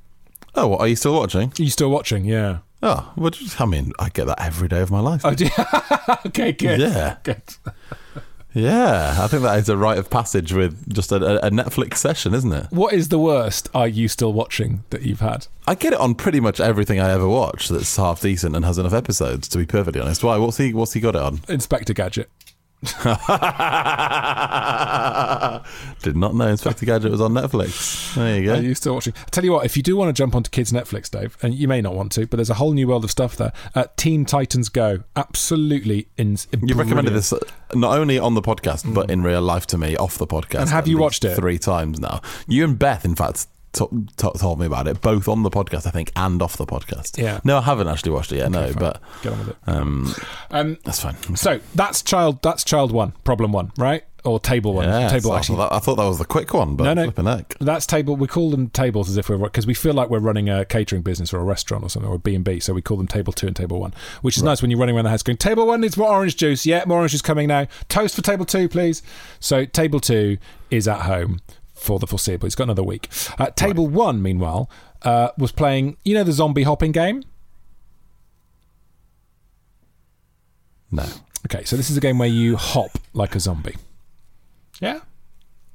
Oh, 0.55 0.67
what, 0.67 0.81
are 0.81 0.87
you 0.87 0.95
still 0.95 1.13
watching? 1.13 1.49
Are 1.59 1.63
you 1.63 1.69
still 1.69 1.89
watching? 1.91 2.25
Yeah. 2.25 2.59
Oh, 2.83 3.11
well, 3.15 3.31
just- 3.31 3.59
I 3.59 3.65
mean, 3.65 3.91
I 3.99 4.09
get 4.09 4.25
that 4.27 4.41
every 4.41 4.67
day 4.67 4.81
of 4.81 4.91
my 4.91 4.99
life. 4.99 5.21
Oh, 5.23 5.33
do 5.33 5.47
okay, 6.27 6.51
good. 6.51 6.79
Yeah. 6.79 7.17
Good. 7.23 7.41
Yeah, 8.53 9.17
I 9.19 9.27
think 9.27 9.43
that 9.43 9.59
is 9.59 9.69
a 9.69 9.77
rite 9.77 9.99
of 9.99 10.09
passage 10.09 10.51
with 10.51 10.91
just 10.91 11.11
a, 11.11 11.45
a 11.45 11.51
Netflix 11.51 11.97
session, 11.97 12.33
isn't 12.33 12.51
it? 12.51 12.67
What 12.71 12.93
is 12.93 13.09
the 13.09 13.19
worst? 13.19 13.69
Are 13.75 13.87
you 13.87 14.07
still 14.07 14.33
watching 14.33 14.83
that 14.89 15.03
you've 15.03 15.19
had? 15.19 15.45
I 15.67 15.75
get 15.75 15.93
it 15.93 15.99
on 15.99 16.15
pretty 16.15 16.39
much 16.39 16.59
everything 16.59 16.99
I 16.99 17.11
ever 17.11 17.27
watch 17.27 17.67
that's 17.69 17.95
half 17.97 18.21
decent 18.21 18.55
and 18.55 18.65
has 18.65 18.79
enough 18.79 18.93
episodes. 18.93 19.47
To 19.49 19.59
be 19.59 19.67
perfectly 19.67 20.01
honest, 20.01 20.23
why? 20.23 20.37
What's 20.37 20.57
he? 20.57 20.73
What's 20.73 20.93
he 20.93 20.99
got 20.99 21.15
it 21.15 21.21
on? 21.21 21.41
Inspector 21.47 21.93
Gadget. 21.93 22.31
Did 26.03 26.15
not 26.15 26.35
know 26.35 26.47
Inspector 26.47 26.85
Gadget 26.85 27.11
was 27.11 27.21
on 27.21 27.33
Netflix. 27.33 28.13
There 28.13 28.39
you 28.39 28.51
Are 28.51 28.55
go. 28.57 28.61
you 28.61 28.75
still 28.75 28.93
watching? 28.93 29.13
I 29.17 29.29
tell 29.31 29.43
you 29.43 29.51
what, 29.51 29.65
if 29.65 29.75
you 29.75 29.81
do 29.81 29.97
want 29.97 30.09
to 30.09 30.13
jump 30.13 30.35
onto 30.35 30.51
kids' 30.51 30.71
Netflix, 30.71 31.09
Dave, 31.09 31.37
and 31.41 31.55
you 31.55 31.67
may 31.67 31.81
not 31.81 31.95
want 31.95 32.11
to, 32.13 32.27
but 32.27 32.37
there's 32.37 32.51
a 32.51 32.55
whole 32.55 32.73
new 32.73 32.87
world 32.87 33.03
of 33.03 33.09
stuff 33.09 33.35
there. 33.35 33.51
Uh, 33.73 33.85
Teen 33.95 34.25
Titans 34.25 34.69
Go, 34.69 34.99
absolutely 35.15 36.07
in. 36.17 36.37
You 36.61 36.75
recommended 36.75 37.13
this 37.15 37.33
uh, 37.33 37.39
not 37.73 37.97
only 37.97 38.19
on 38.19 38.35
the 38.35 38.41
podcast 38.41 38.93
but 38.93 39.09
in 39.09 39.23
real 39.23 39.41
life 39.41 39.65
to 39.67 39.77
me 39.77 39.95
off 39.97 40.17
the 40.19 40.27
podcast. 40.27 40.59
And 40.61 40.69
have 40.69 40.87
you 40.87 40.99
watched 40.99 41.25
it? 41.25 41.35
three 41.35 41.57
times 41.57 41.99
now? 41.99 42.21
You 42.47 42.63
and 42.63 42.77
Beth, 42.77 43.05
in 43.05 43.15
fact, 43.15 43.47
t- 43.73 43.86
t- 44.17 44.30
told 44.38 44.60
me 44.60 44.65
about 44.65 44.88
it 44.88 45.01
both 45.01 45.27
on 45.27 45.43
the 45.43 45.49
podcast, 45.49 45.86
I 45.88 45.91
think, 45.91 46.12
and 46.15 46.41
off 46.41 46.58
the 46.58 46.65
podcast. 46.65 47.17
Yeah. 47.17 47.39
No, 47.43 47.58
I 47.58 47.62
haven't 47.62 47.88
actually 47.88 48.12
watched 48.12 48.32
it 48.32 48.38
yet. 48.38 48.51
no, 48.51 48.65
fine. 48.67 48.73
but 48.73 49.01
Get 49.23 49.34
on 49.34 49.39
with 49.39 49.49
it. 49.49 49.58
um, 49.67 50.15
Um, 50.51 50.77
that's 50.84 51.01
fine. 51.01 51.15
so 51.36 51.60
that's 51.75 52.01
child. 52.01 52.41
That's 52.41 52.63
child 52.63 52.91
one, 52.91 53.12
problem 53.23 53.51
one, 53.51 53.71
right? 53.77 54.03
Or 54.25 54.41
table 54.41 54.73
one. 54.73 54.89
Yeah, 54.89 55.08
table 55.08 55.32
I, 55.32 55.38
actually. 55.38 55.56
thought 55.56 55.69
that, 55.69 55.75
I 55.75 55.80
thought 55.80 55.95
that 55.95 56.03
was 56.06 56.17
the 56.17 56.25
quick 56.25 56.53
one, 56.53 56.75
but 56.75 56.84
No, 56.84 56.93
no. 56.95 57.41
That's 57.62 57.86
table. 57.86 58.17
We 58.17 58.27
call 58.27 58.49
them 58.49 58.69
tables 58.69 59.10
as 59.10 59.15
if 59.15 59.30
we're 59.30 59.38
because 59.38 59.65
we 59.65 59.73
feel 59.73 59.93
like 59.93 60.10
we're 60.10 60.19
running 60.19 60.49
a 60.49 60.65
catering 60.65 61.01
business 61.01 61.32
or 61.34 61.38
a 61.39 61.43
restaurant 61.45 61.86
or 61.86 61.89
something 61.89 62.12
or 62.12 62.15
a 62.15 62.19
B 62.19 62.36
and 62.36 62.43
B. 62.43 62.60
So 62.60 62.73
we 62.73 62.82
call 62.82 62.97
them 62.97 63.08
table 63.08 63.32
two 63.32 63.47
and 63.47 63.56
table 63.56 63.80
one, 63.80 63.93
which 64.23 64.36
is 64.36 64.43
nice 64.43 64.62
when 64.62 64.69
you're 64.69 64.80
running 64.82 64.95
around 64.95 65.06
the 65.06 65.12
house 65.12 65.23
going 65.23 65.38
table 65.38 65.65
one 65.65 65.80
needs 65.80 65.95
more 65.95 66.10
orange 66.10 66.36
juice. 66.36 66.65
Yeah, 66.65 66.84
more 66.88 66.97
orange 66.97 67.12
juice 67.13 67.21
coming 67.21 67.47
now. 67.47 67.67
Toast 67.88 68.15
for 68.15 68.21
table 68.21 68.43
two, 68.43 68.67
please. 68.67 69.01
So 69.39 69.63
table 69.63 70.01
two 70.01 70.39
is 70.71 70.89
at 70.89 71.01
home 71.03 71.39
for 71.77 71.99
the 71.99 72.07
foreseeable. 72.07 72.45
He's 72.45 72.55
got 72.55 72.63
another 72.65 72.83
week. 72.83 73.07
Uh, 73.39 73.49
table 73.51 73.87
one, 73.87 74.21
meanwhile, 74.21 74.69
uh, 75.03 75.29
was 75.37 75.51
playing. 75.51 75.97
You 76.03 76.15
know 76.15 76.23
the 76.23 76.31
zombie 76.31 76.63
hopping 76.63 76.91
game. 76.91 77.23
No. 80.91 81.05
Okay, 81.45 81.63
so 81.63 81.75
this 81.75 81.89
is 81.89 81.97
a 81.97 82.01
game 82.01 82.17
where 82.17 82.27
you 82.27 82.55
hop 82.55 82.97
like 83.13 83.35
a 83.35 83.39
zombie. 83.39 83.75
Yeah. 84.81 84.99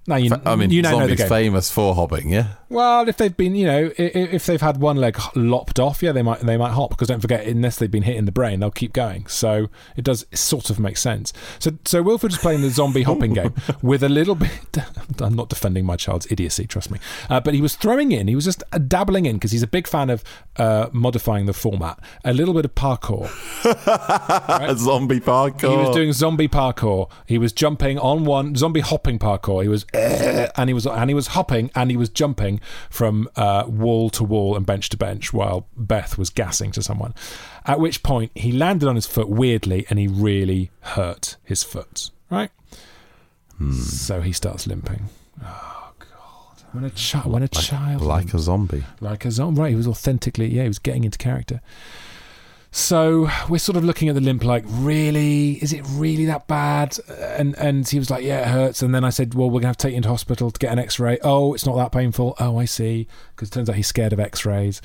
No, 0.05 0.17
you, 0.17 0.33
I 0.45 0.57
mean, 0.57 0.71
you 0.73 0.83
now 0.83 0.91
know 0.99 1.07
the 1.07 1.17
zombies 1.17 1.29
famous 1.29 1.71
for 1.71 1.95
hopping, 1.95 2.29
yeah. 2.29 2.55
Well, 2.69 3.09
if 3.09 3.19
they've 3.19 3.37
been, 3.37 3.55
you 3.55 3.67
know, 3.67 3.85
i- 3.99 4.03
i- 4.03 4.31
if 4.33 4.47
they've 4.47 4.61
had 4.61 4.79
one 4.79 4.97
leg 4.97 5.17
lopped 5.37 5.79
off, 5.79 6.03
yeah, 6.03 6.11
they 6.11 6.23
might 6.23 6.41
they 6.41 6.57
might 6.57 6.73
hop 6.73 6.91
because 6.91 7.07
don't 7.07 7.21
forget, 7.21 7.47
unless 7.47 7.77
they've 7.77 7.91
been 7.91 8.03
hit 8.03 8.17
in 8.17 8.25
the 8.25 8.33
brain, 8.33 8.59
they'll 8.61 8.71
keep 8.73 8.93
going. 8.93 9.27
So 9.29 9.69
it 9.97 10.03
does 10.05 10.27
sort 10.35 10.71
of 10.71 10.81
make 10.81 10.97
sense. 10.97 11.33
So 11.61 11.73
so 11.85 12.03
Wilfred 12.03 12.33
is 12.33 12.39
playing 12.39 12.63
the 12.63 12.71
zombie 12.71 13.03
hopping 13.03 13.33
game 13.35 13.55
with 13.83 14.03
a 14.03 14.09
little 14.09 14.35
bit. 14.35 14.51
I'm 15.21 15.35
not 15.35 15.49
defending 15.51 15.85
my 15.85 15.95
child's 15.97 16.27
idiocy, 16.33 16.67
trust 16.67 16.91
me, 16.91 16.99
uh, 17.31 17.39
but 17.41 17.55
he 17.55 17.61
was 17.61 17.77
throwing 17.77 18.11
in, 18.11 18.27
he 18.27 18.35
was 18.35 18.45
just 18.47 18.65
uh, 18.73 18.79
dabbling 18.79 19.27
in 19.27 19.37
because 19.37 19.53
he's 19.53 19.63
a 19.63 19.67
big 19.69 19.87
fan 19.87 20.11
of 20.11 20.25
uh, 20.57 20.89
modifying 20.93 21.47
the 21.47 21.53
format. 21.53 22.01
A 22.25 22.33
little 22.33 22.55
bit 22.55 22.65
of 22.65 22.75
parkour. 22.75 23.29
Zombie 24.79 25.21
parkour. 25.21 25.71
He 25.71 25.77
was 25.77 25.95
doing 25.95 26.13
zombie 26.13 26.49
parkour. 26.49 27.11
He 27.27 27.39
was 27.39 27.53
jumping 27.53 27.99
on 27.99 28.25
one 28.25 28.57
zombie 28.57 28.81
hopping 28.81 29.19
parkour. 29.19 29.63
He 29.63 29.69
was 29.69 29.85
and 29.95 30.69
he 30.71 30.75
was 30.75 30.87
and 30.87 31.11
he 31.11 31.15
was 31.15 31.29
hopping 31.29 31.71
and 31.75 31.91
he 31.91 31.97
was 31.97 32.09
jumping 32.09 32.61
from 32.91 33.29
uh, 33.37 33.65
wall 33.67 34.11
to 34.11 34.25
wall 34.25 34.57
and 34.57 34.65
bench 34.67 34.89
to 34.91 34.97
bench 34.97 35.33
while 35.33 35.67
Beth 35.77 36.17
was 36.19 36.31
gassing 36.31 36.73
to 36.73 36.83
someone. 36.83 37.15
At 37.67 37.81
which 37.81 38.03
point 38.03 38.33
he 38.35 38.53
landed 38.53 38.89
on 38.89 38.95
his 38.95 39.07
foot 39.07 39.29
weirdly 39.29 39.87
and 39.91 39.99
he 39.99 40.07
really 40.09 40.71
hurt 40.81 41.37
his 41.45 41.63
foot. 41.63 42.11
Right. 42.31 42.51
So 43.73 44.23
he 44.23 44.33
starts 44.33 44.67
limping. 44.67 45.05
Oh 45.41 45.93
God! 46.01 46.65
When 46.73 46.85
a 46.85 46.91
child, 46.91 47.33
when 47.33 47.43
a 47.45 47.49
child, 47.49 48.03
like 48.03 48.35
a 48.35 48.39
zombie. 48.41 48.85
like 49.01 49.25
a 49.25 49.31
zombie. 49.31 49.61
Right, 49.61 49.71
he 49.71 49.77
was 49.77 49.87
authentically, 49.87 50.49
yeah, 50.49 50.63
he 50.63 50.69
was 50.69 50.81
getting 50.81 51.05
into 51.05 51.17
character. 51.19 51.61
So 52.75 53.29
we're 53.51 53.59
sort 53.59 53.77
of 53.77 53.85
looking 53.85 54.09
at 54.09 54.15
the 54.15 54.21
limp, 54.23 54.43
like, 54.45 54.65
really, 54.67 55.53
is 55.63 55.75
it 55.75 55.83
really 55.91 56.25
that 56.25 56.49
bad? 56.49 56.99
And 57.09 57.55
and 57.59 57.87
he 57.87 57.99
was 57.99 58.09
like, 58.11 58.25
yeah, 58.25 58.41
it 58.41 58.49
hurts. 58.49 58.81
And 58.81 58.95
then 58.95 59.05
I 59.05 59.11
said, 59.11 59.35
well, 59.35 59.51
we're 59.51 59.61
gonna 59.61 59.69
have 59.69 59.77
to 59.77 59.83
take 59.89 59.93
you 59.93 59.99
into 59.99 60.09
hospital 60.09 60.51
to 60.51 60.59
get 60.59 60.73
an 60.73 60.79
X-ray. 60.79 61.19
Oh, 61.23 61.53
it's 61.53 61.67
not 61.67 61.77
that 61.77 61.93
painful. 61.93 62.35
Oh, 62.41 62.59
I 62.59 62.65
see. 62.65 63.07
Because 63.37 63.49
it 63.49 63.53
turns 63.53 63.69
out 63.69 63.77
he's 63.77 63.87
scared 63.87 64.15
of 64.15 64.21
X-rays. 64.21 64.81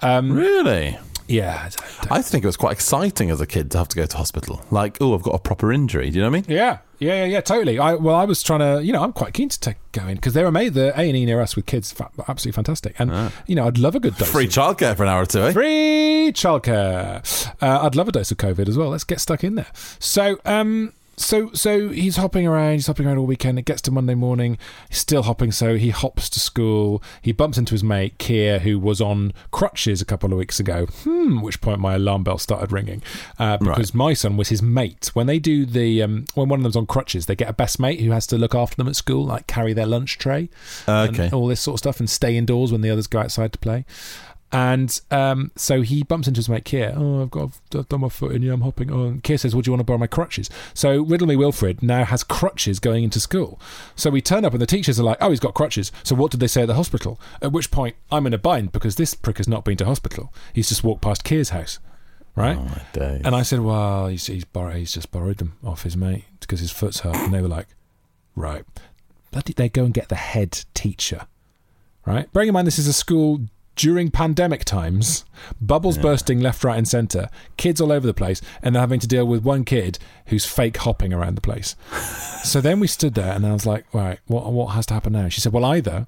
Um, 0.00 0.30
Really? 0.32 0.98
yeah, 1.26 1.70
I 2.10 2.18
I 2.18 2.22
think 2.22 2.44
it 2.44 2.48
was 2.48 2.58
quite 2.58 2.72
exciting 2.72 3.30
as 3.30 3.40
a 3.40 3.46
kid 3.46 3.70
to 3.70 3.78
have 3.78 3.88
to 3.88 3.96
go 3.96 4.04
to 4.04 4.16
hospital. 4.18 4.62
Like, 4.70 4.98
oh, 5.00 5.14
I've 5.14 5.22
got 5.22 5.34
a 5.34 5.38
proper 5.38 5.72
injury. 5.72 6.10
Do 6.10 6.18
you 6.18 6.24
know 6.24 6.30
what 6.30 6.36
I 6.36 6.40
mean? 6.42 6.54
yeah, 6.54 6.78
yeah, 7.02 7.14
yeah, 7.14 7.24
yeah, 7.24 7.40
totally. 7.40 7.78
I 7.78 7.94
well, 7.94 8.14
I 8.16 8.24
was 8.24 8.42
trying 8.42 8.60
to, 8.60 8.84
you 8.84 8.92
know, 8.92 9.02
I'm 9.02 9.12
quite 9.12 9.34
keen 9.34 9.48
to 9.48 9.58
take, 9.60 9.76
go 9.92 10.06
in 10.06 10.14
because 10.16 10.34
they're 10.34 10.50
made 10.50 10.74
the 10.74 10.88
A 10.98 11.02
and 11.08 11.16
E 11.16 11.24
near 11.24 11.40
us 11.40 11.56
with 11.56 11.66
kids, 11.66 11.92
fa- 11.92 12.10
absolutely 12.28 12.52
fantastic. 12.52 12.94
And 12.98 13.32
you 13.46 13.54
know, 13.54 13.66
I'd 13.66 13.78
love 13.78 13.94
a 13.94 14.00
good 14.00 14.16
dose. 14.16 14.30
Free 14.30 14.44
of- 14.46 14.50
childcare 14.50 14.96
for 14.96 15.02
an 15.02 15.08
hour 15.08 15.22
or 15.22 15.26
two, 15.26 15.42
eh? 15.42 15.52
Free 15.52 16.32
childcare. 16.34 17.52
Uh, 17.60 17.80
I'd 17.82 17.94
love 17.96 18.08
a 18.08 18.12
dose 18.12 18.30
of 18.30 18.36
COVID 18.38 18.68
as 18.68 18.76
well. 18.78 18.88
Let's 18.90 19.04
get 19.04 19.20
stuck 19.20 19.44
in 19.44 19.54
there. 19.56 19.66
So, 19.98 20.38
um, 20.44 20.92
so, 21.16 21.52
so 21.52 21.90
he's 21.90 22.16
hopping 22.16 22.46
around. 22.46 22.72
He's 22.74 22.86
hopping 22.86 23.06
around 23.06 23.18
all 23.18 23.26
weekend. 23.26 23.58
It 23.58 23.64
gets 23.64 23.82
to 23.82 23.90
Monday 23.90 24.14
morning. 24.14 24.58
He's 24.88 24.98
still 24.98 25.22
hopping. 25.22 25.52
So 25.52 25.76
he 25.76 25.90
hops 25.90 26.30
to 26.30 26.40
school. 26.40 27.02
He 27.20 27.32
bumps 27.32 27.58
into 27.58 27.72
his 27.74 27.84
mate 27.84 28.18
Kier, 28.18 28.60
who 28.60 28.78
was 28.78 29.00
on 29.00 29.32
crutches 29.50 30.00
a 30.00 30.04
couple 30.04 30.32
of 30.32 30.38
weeks 30.38 30.58
ago. 30.58 30.86
Hmm. 30.86 31.40
Which 31.42 31.60
point 31.60 31.80
my 31.80 31.94
alarm 31.94 32.24
bell 32.24 32.38
started 32.38 32.72
ringing 32.72 33.02
uh, 33.38 33.58
because 33.58 33.94
my 33.94 34.14
son 34.14 34.36
was 34.36 34.48
his 34.48 34.62
mate. 34.62 35.10
When 35.14 35.26
they 35.26 35.38
do 35.38 35.66
the 35.66 36.02
um, 36.02 36.24
when 36.34 36.48
one 36.48 36.60
of 36.60 36.62
them's 36.64 36.76
on 36.76 36.86
crutches, 36.86 37.26
they 37.26 37.36
get 37.36 37.48
a 37.48 37.52
best 37.52 37.78
mate 37.78 38.00
who 38.00 38.10
has 38.12 38.26
to 38.28 38.38
look 38.38 38.54
after 38.54 38.76
them 38.76 38.88
at 38.88 38.96
school, 38.96 39.24
like 39.26 39.46
carry 39.46 39.72
their 39.72 39.86
lunch 39.86 40.18
tray 40.18 40.48
Okay. 40.88 41.24
and 41.24 41.34
all 41.34 41.46
this 41.46 41.60
sort 41.60 41.74
of 41.74 41.78
stuff, 41.78 42.00
and 42.00 42.08
stay 42.08 42.36
indoors 42.36 42.72
when 42.72 42.80
the 42.80 42.90
others 42.90 43.06
go 43.06 43.20
outside 43.20 43.52
to 43.52 43.58
play. 43.58 43.84
And 44.52 45.00
um, 45.10 45.50
so 45.56 45.80
he 45.80 46.02
bumps 46.02 46.28
into 46.28 46.38
his 46.38 46.48
mate 46.48 46.64
Kier. 46.64 46.94
Oh, 46.94 47.22
I've 47.22 47.30
got 47.30 47.58
I've 47.74 47.88
done 47.88 48.02
my 48.02 48.10
foot 48.10 48.32
in. 48.32 48.42
Yeah, 48.42 48.52
I'm 48.52 48.60
hopping. 48.60 48.90
And 48.90 49.22
Kier 49.22 49.40
says, 49.40 49.56
"Would 49.56 49.66
you 49.66 49.72
want 49.72 49.80
to 49.80 49.84
borrow 49.84 49.98
my 49.98 50.06
crutches?" 50.06 50.50
So 50.74 51.02
Riddle 51.02 51.26
Me 51.26 51.36
Wilfred 51.36 51.82
now 51.82 52.04
has 52.04 52.22
crutches 52.22 52.78
going 52.78 53.02
into 53.02 53.18
school. 53.18 53.58
So 53.96 54.10
we 54.10 54.20
turn 54.20 54.44
up 54.44 54.52
and 54.52 54.60
the 54.60 54.66
teachers 54.66 55.00
are 55.00 55.04
like, 55.04 55.16
"Oh, 55.22 55.30
he's 55.30 55.40
got 55.40 55.54
crutches." 55.54 55.90
So 56.02 56.14
what 56.14 56.30
did 56.30 56.40
they 56.40 56.46
say 56.46 56.62
at 56.62 56.66
the 56.66 56.74
hospital? 56.74 57.18
At 57.40 57.52
which 57.52 57.70
point 57.70 57.96
I'm 58.10 58.26
in 58.26 58.34
a 58.34 58.38
bind 58.38 58.72
because 58.72 58.96
this 58.96 59.14
prick 59.14 59.38
has 59.38 59.48
not 59.48 59.64
been 59.64 59.78
to 59.78 59.86
hospital. 59.86 60.34
He's 60.52 60.68
just 60.68 60.84
walked 60.84 61.00
past 61.00 61.24
Kier's 61.24 61.48
house, 61.48 61.78
right? 62.36 62.58
Oh, 62.58 62.64
my 62.64 62.82
days. 62.92 63.22
And 63.24 63.34
I 63.34 63.42
said, 63.42 63.60
"Well, 63.60 64.08
he's 64.08 64.26
he's, 64.26 64.44
borrowed, 64.44 64.76
he's 64.76 64.92
just 64.92 65.10
borrowed 65.10 65.38
them 65.38 65.56
off 65.64 65.84
his 65.84 65.96
mate 65.96 66.24
because 66.40 66.60
his 66.60 66.70
foot's 66.70 67.00
hurt." 67.00 67.16
And 67.16 67.32
they 67.32 67.40
were 67.40 67.48
like, 67.48 67.68
"Right." 68.36 68.64
Bloody, 69.30 69.54
they 69.54 69.70
go 69.70 69.84
and 69.84 69.94
get 69.94 70.10
the 70.10 70.14
head 70.14 70.62
teacher, 70.74 71.26
right? 72.04 72.30
Bearing 72.34 72.48
in 72.48 72.52
mind 72.52 72.66
this 72.66 72.78
is 72.78 72.86
a 72.86 72.92
school 72.92 73.40
during 73.76 74.10
pandemic 74.10 74.64
times, 74.64 75.24
bubbles 75.60 75.96
bursting 75.98 76.40
left, 76.40 76.62
right, 76.62 76.76
and 76.76 76.86
centre, 76.86 77.28
kids 77.56 77.80
all 77.80 77.90
over 77.90 78.06
the 78.06 78.14
place, 78.14 78.40
and 78.62 78.74
they're 78.74 78.80
having 78.80 79.00
to 79.00 79.06
deal 79.06 79.26
with 79.26 79.42
one 79.42 79.64
kid 79.64 79.98
who's 80.26 80.44
fake 80.44 80.76
hopping 80.78 81.12
around 81.12 81.36
the 81.36 81.40
place. 81.40 81.74
so 82.44 82.60
then 82.60 82.80
we 82.80 82.86
stood 82.86 83.14
there, 83.14 83.32
and 83.32 83.46
I 83.46 83.52
was 83.52 83.66
like, 83.66 83.92
"Right, 83.94 84.18
what 84.26 84.52
what 84.52 84.74
has 84.74 84.86
to 84.86 84.94
happen 84.94 85.12
now?" 85.12 85.28
She 85.28 85.40
said, 85.40 85.52
"Well, 85.52 85.64
either 85.64 86.06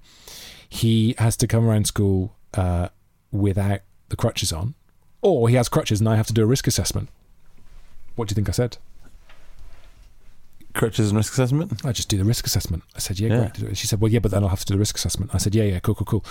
he 0.69 1.15
has 1.19 1.37
to 1.39 1.47
come 1.47 1.67
around 1.67 1.87
school 1.87 2.35
uh, 2.55 2.89
without 3.33 3.81
the 4.09 4.17
crutches 4.17 4.53
on, 4.53 4.75
or 5.23 5.49
he 5.49 5.55
has 5.57 5.69
crutches, 5.69 6.01
and 6.01 6.09
I 6.09 6.17
have 6.17 6.27
to 6.27 6.35
do 6.35 6.43
a 6.43 6.47
risk 6.47 6.67
assessment." 6.67 7.09
What 8.17 8.29
do 8.29 8.33
you 8.33 8.37
think 8.37 8.49
I 8.49 8.53
said? 8.53 8.79
Crutches 10.75 11.11
and 11.11 11.17
risk 11.17 11.33
assessment? 11.33 11.85
I 11.85 11.93
just 11.93 12.09
do 12.09 12.19
the 12.19 12.25
risk 12.25 12.47
assessment. 12.47 12.83
I 12.97 12.99
said, 12.99 13.21
yeah, 13.21 13.29
Yeah. 13.29 13.51
great. 13.59 13.77
She 13.77 13.87
said, 13.87 14.01
well, 14.01 14.11
yeah, 14.11 14.19
but 14.19 14.31
then 14.33 14.43
I'll 14.43 14.49
have 14.51 14.59
to 14.61 14.67
do 14.67 14.75
the 14.75 14.79
risk 14.79 14.97
assessment. 14.97 15.31
I 15.33 15.39
said, 15.39 15.55
yeah, 15.55 15.63
yeah, 15.65 15.79
cool, 15.79 15.95
cool, 15.95 16.05
cool. 16.05 16.25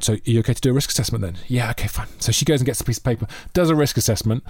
So 0.00 0.12
are 0.14 0.18
you 0.24 0.40
okay 0.40 0.52
to 0.54 0.60
do 0.60 0.70
a 0.70 0.72
risk 0.74 0.90
assessment 0.90 1.22
then? 1.22 1.38
Yeah, 1.48 1.70
okay, 1.70 1.88
fine. 1.88 2.06
So 2.18 2.30
she 2.30 2.44
goes 2.44 2.60
and 2.60 2.66
gets 2.66 2.80
a 2.80 2.84
piece 2.84 2.98
of 2.98 3.04
paper, 3.04 3.26
does 3.54 3.70
a 3.70 3.74
risk 3.74 3.96
assessment, 3.96 4.44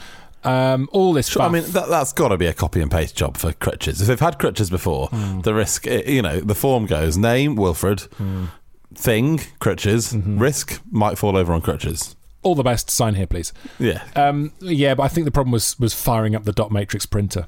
um, 0.44 0.88
all 0.92 1.12
this 1.12 1.29
Sure, 1.29 1.42
I 1.42 1.48
mean, 1.48 1.64
that, 1.70 1.88
that's 1.88 2.12
got 2.12 2.29
to 2.29 2.37
be 2.37 2.46
a 2.46 2.53
copy 2.53 2.81
and 2.81 2.90
paste 2.90 3.14
job 3.16 3.37
for 3.37 3.53
crutches. 3.53 4.01
If 4.01 4.09
they've 4.09 4.18
had 4.20 4.38
crutches 4.38 4.70
before, 4.70 5.07
Hmm. 5.09 5.40
the 5.42 5.55
risk, 5.55 5.87
eh, 5.87 6.03
you 6.07 6.22
know, 6.22 6.40
the 6.40 6.55
form 6.55 6.87
goes 6.87 7.16
name, 7.16 7.55
Wilfred, 7.57 8.01
Hmm. 8.18 8.46
thing, 8.94 9.40
crutches, 9.61 10.12
Mm-hmm. 10.12 10.38
risk, 10.38 10.81
might 10.90 11.16
fall 11.18 11.37
over 11.37 11.53
on 11.53 11.61
crutches. 11.61 12.16
all 12.42 12.55
the 12.55 12.62
best. 12.62 12.88
Sign 12.88 13.14
here, 13.14 13.27
please. 13.27 13.53
Yeah. 13.81 14.03
Um, 14.14 14.53
yeah, 14.61 14.94
but 14.94 15.03
I 15.03 15.09
think 15.09 15.24
the 15.24 15.31
problem 15.33 15.51
was 15.53 15.79
was 15.79 15.92
firing 15.92 16.35
up 16.37 16.44
the 16.44 16.53
dot 16.53 16.70
matrix 16.72 17.05
printer. 17.05 17.46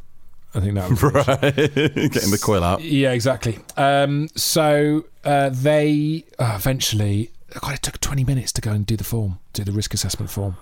I 0.54 0.60
think 0.60 0.74
that 0.74 0.90
was 0.90 1.02
right. 1.02 1.54
Getting 2.12 2.30
the 2.30 2.40
quill 2.42 2.64
out. 2.64 2.82
Yeah, 2.82 3.12
exactly. 3.12 3.58
Um, 3.76 4.28
so 4.34 5.04
uh, 5.24 5.50
they 5.50 6.24
uh, 6.38 6.54
eventually, 6.56 7.30
God, 7.60 7.74
it 7.74 7.82
took 7.82 8.00
20 8.00 8.24
minutes 8.24 8.50
to 8.52 8.60
go 8.60 8.72
and 8.72 8.84
do 8.84 8.96
the 8.96 9.04
form, 9.04 9.38
do 9.52 9.62
the 9.64 9.72
risk 9.72 9.94
assessment 9.94 10.30
form. 10.30 10.56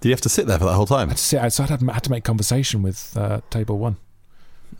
Do 0.00 0.08
you 0.08 0.12
have 0.12 0.20
to 0.22 0.28
sit 0.28 0.46
there 0.46 0.58
for 0.58 0.66
that 0.66 0.74
whole 0.74 0.86
time? 0.86 1.08
I 1.08 1.12
had 1.12 1.16
to 1.16 1.22
sit 1.22 1.40
outside, 1.40 1.70
I 1.70 1.76
had, 1.78 1.90
had 1.90 2.04
to 2.04 2.10
make 2.10 2.24
conversation 2.24 2.82
with 2.82 3.16
uh, 3.16 3.40
table 3.50 3.78
one, 3.78 3.96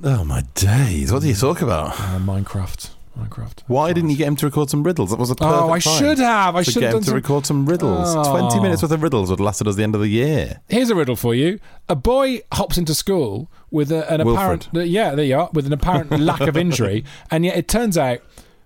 Oh, 0.03 0.25
my 0.25 0.43
days. 0.55 1.13
What 1.13 1.23
do 1.23 1.29
you 1.29 1.35
talk 1.35 1.63
about? 1.63 1.91
uh, 1.99 2.19
Minecraft. 2.19 2.91
Minecraft. 3.19 3.63
Why 3.69 3.93
didn't 3.93 4.11
you 4.11 4.17
get 4.17 4.27
him 4.29 4.37
to 4.37 4.47
record 4.47 4.71
some 4.71 4.83
riddles? 4.83 5.11
That 5.11 5.19
was 5.19 5.31
a 5.31 5.35
oh, 5.35 5.37
perfect 5.37 5.63
Oh, 5.63 5.71
I 5.71 5.79
time 5.79 5.99
should 5.99 6.19
have. 6.19 6.57
I 6.57 6.63
to 6.63 6.71
should 6.71 6.81
get 6.81 6.87
have 6.87 6.95
him 6.95 6.99
done 6.99 7.01
to 7.03 7.07
some- 7.07 7.15
record 7.15 7.47
some 7.47 7.67
riddles. 7.67 8.15
Oh. 8.17 8.39
20 8.49 8.61
minutes 8.61 8.83
worth 8.83 8.91
of 8.93 9.03
riddles 9.03 9.31
would 9.31 9.39
have 9.39 9.45
lasted 9.45 9.69
us 9.69 9.77
the 9.77 9.83
end 9.85 9.95
of 9.95 10.01
the 10.01 10.09
year. 10.09 10.61
Here's 10.69 10.91
a 10.91 10.95
riddle 10.95 11.17
for 11.17 11.35
you. 11.35 11.61
A 11.89 11.95
boy 11.95 12.41
hops 12.53 12.77
into 12.77 12.95
school 12.95 13.51
with 13.71 13.93
a, 13.93 14.11
an 14.13 14.25
Wilfred. 14.25 14.67
apparent 14.67 14.89
yeah, 14.91 15.15
there 15.15 15.25
you 15.25 15.37
are, 15.39 15.51
with 15.53 15.67
an 15.67 15.73
apparent 15.73 16.11
lack 16.19 16.41
of 16.41 16.57
injury, 16.57 17.05
and 17.31 17.45
yet 17.45 17.57
it 17.57 17.69
turns 17.69 17.97
out 17.97 18.21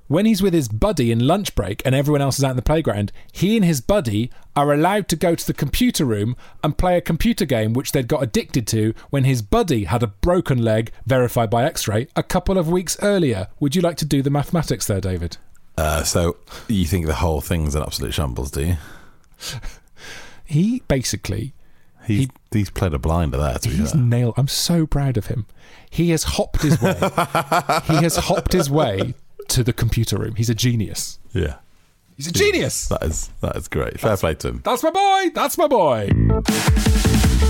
when 0.09 0.27
he's 0.27 0.43
with 0.43 0.55
his 0.55 0.69
buddy 0.69 1.13
in 1.13 1.27
lunch 1.27 1.55
break 1.55 1.83
and 1.85 1.95
everyone 1.95 2.21
else 2.21 2.39
is 2.39 2.45
out 2.45 2.51
in 2.51 2.57
the 2.57 2.63
playground, 2.63 3.13
he 3.31 3.57
and 3.57 3.65
his 3.65 3.81
buddy 3.81 4.31
are 4.57 4.73
allowed 4.73 5.07
to 5.09 5.17
go 5.17 5.35
to 5.35 5.47
the 5.47 5.55
computer 5.55 6.05
room 6.05 6.37
and 6.65 6.79
play 6.79 6.97
a 6.97 7.01
computer 7.03 7.45
game 7.45 7.75
which 7.75 7.93
they'd 7.93 8.09
got 8.09 8.23
addicted 8.23 8.67
to 8.67 8.95
when 9.11 9.25
his 9.25 9.43
buddy 9.43 9.85
had 9.85 10.03
a 10.03 10.09
broken 10.09 10.63
leg 10.63 10.91
verified 11.07 11.51
by 11.51 11.65
X-ray 11.65 12.09
a 12.17 12.23
couple 12.23 12.59
of 12.59 12.69
weeks 12.69 12.97
earlier. 13.03 13.49
Would 13.61 13.77
you 13.77 13.83
like 13.83 13.99
to 13.99 14.05
do 14.05 14.23
the 14.23 14.31
mathematics 14.31 14.87
there, 14.87 15.01
David? 15.01 15.37
Uh, 15.77 16.03
so 16.03 16.37
you 16.67 16.87
think 16.87 17.07
the 17.07 17.15
whole 17.15 17.41
thing's 17.41 17.75
an 17.75 17.83
absolute 17.83 18.15
shambles, 18.15 18.51
do 18.51 18.65
you? 18.65 18.77
He 20.51 20.83
basically 20.89 21.53
He's, 22.07 22.29
he's 22.51 22.71
played 22.71 22.95
a 22.95 22.99
blinder 22.99 23.37
there, 23.37 23.59
to 23.59 23.69
He's 23.69 23.95
nailed. 23.95 24.33
I'm 24.39 24.49
so 24.49 24.87
proud 24.87 25.19
of 25.19 25.27
him. 25.27 25.45
He 25.91 26.09
has 26.09 26.23
hopped 26.25 26.63
his 26.63 26.81
way. 26.81 26.95
he 27.85 27.97
has 27.97 28.17
hopped 28.17 28.55
his 28.55 28.71
way 28.71 29.15
to 29.49 29.65
the 29.65 29.73
computer 29.73 30.17
room. 30.17 30.35
He's 30.37 30.51
a 30.51 30.55
genius. 30.55 31.19
Yeah. 31.33 31.57
He's 32.17 32.27
a 32.27 32.33
genius. 32.33 32.89
That 32.89 33.03
is 33.05 33.31
that 33.41 33.57
is 33.57 33.69
great. 33.69 34.01
Fair 34.01 34.17
play 34.17 34.35
to 34.35 34.49
him. 34.49 34.61
That's 34.65 34.83
my 34.83 34.91
boy. 34.91 35.31
That's 35.35 35.57
my 35.57 35.69
boy. 35.69 36.09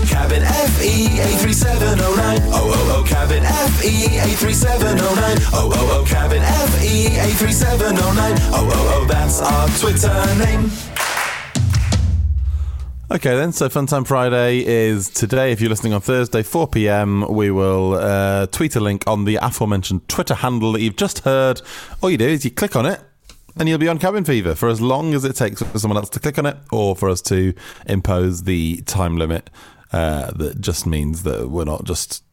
Cabin 0.07 0.43
FE 0.43 1.05
83709. 1.17 2.39
Oh, 2.51 2.53
oh, 2.53 2.97
oh, 2.97 3.03
cabin 3.07 3.43
FE 3.43 4.19
83709. 4.19 5.37
Oh, 5.53 5.71
oh, 5.73 6.01
oh, 6.01 6.05
cabin 6.07 6.43
FE 6.43 7.07
83709. 7.17 8.37
Oh, 8.53 8.69
oh, 8.71 9.01
oh, 9.01 9.05
that's 9.05 9.41
our 9.41 9.67
Twitter 9.79 10.13
name. 10.37 10.69
Okay, 13.11 13.35
then. 13.35 13.51
So, 13.51 13.67
Funtime 13.69 14.05
Friday 14.05 14.63
is 14.63 15.09
today. 15.09 15.51
If 15.51 15.61
you're 15.61 15.69
listening 15.71 15.93
on 15.93 16.01
Thursday, 16.01 16.43
4 16.43 16.67
p.m., 16.67 17.25
we 17.27 17.49
will 17.49 17.95
uh, 17.95 18.45
tweet 18.45 18.75
a 18.75 18.79
link 18.79 19.03
on 19.07 19.25
the 19.25 19.39
aforementioned 19.41 20.07
Twitter 20.07 20.35
handle 20.35 20.73
that 20.73 20.81
you've 20.81 20.95
just 20.95 21.19
heard. 21.19 21.59
All 22.03 22.11
you 22.11 22.19
do 22.19 22.27
is 22.27 22.45
you 22.45 22.51
click 22.51 22.75
on 22.75 22.85
it, 22.85 23.01
and 23.57 23.67
you'll 23.67 23.79
be 23.79 23.87
on 23.87 23.97
Cabin 23.97 24.25
Fever 24.25 24.53
for 24.53 24.69
as 24.69 24.79
long 24.79 25.15
as 25.15 25.25
it 25.25 25.35
takes 25.35 25.63
for 25.63 25.79
someone 25.79 25.97
else 25.97 26.11
to 26.11 26.19
click 26.19 26.37
on 26.37 26.45
it, 26.45 26.57
or 26.71 26.95
for 26.95 27.09
us 27.09 27.19
to 27.23 27.55
impose 27.87 28.43
the 28.43 28.83
time 28.83 29.17
limit. 29.17 29.49
Uh, 29.91 30.29
that 30.33 30.61
just 30.61 30.85
means 30.85 31.23
that 31.23 31.49
we're 31.49 31.65
not 31.65 31.85
just 31.85 32.23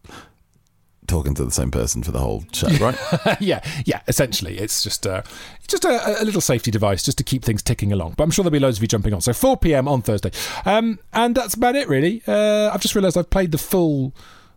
talking 1.06 1.34
to 1.34 1.44
the 1.44 1.50
same 1.50 1.70
person 1.70 2.02
for 2.02 2.12
the 2.12 2.18
whole 2.18 2.44
show, 2.52 2.68
right? 2.78 2.96
yeah, 3.40 3.60
yeah. 3.84 4.00
Essentially, 4.08 4.58
it's 4.58 4.82
just 4.82 5.06
uh, 5.06 5.22
just 5.66 5.84
a, 5.84 6.22
a 6.22 6.24
little 6.24 6.40
safety 6.40 6.70
device 6.70 7.02
just 7.02 7.18
to 7.18 7.24
keep 7.24 7.44
things 7.44 7.62
ticking 7.62 7.92
along. 7.92 8.14
But 8.16 8.24
I'm 8.24 8.30
sure 8.30 8.42
there'll 8.42 8.52
be 8.52 8.58
loads 8.58 8.78
of 8.78 8.82
you 8.82 8.88
jumping 8.88 9.14
on. 9.14 9.20
So 9.20 9.32
4 9.32 9.56
p.m. 9.58 9.88
on 9.88 10.02
Thursday, 10.02 10.30
um, 10.64 10.98
and 11.12 11.34
that's 11.34 11.54
about 11.54 11.76
it 11.76 11.88
really. 11.88 12.22
Uh, 12.26 12.70
I've 12.72 12.80
just 12.80 12.94
realised 12.94 13.16
I've 13.16 13.30
played 13.30 13.52
the 13.52 13.58
full 13.58 14.14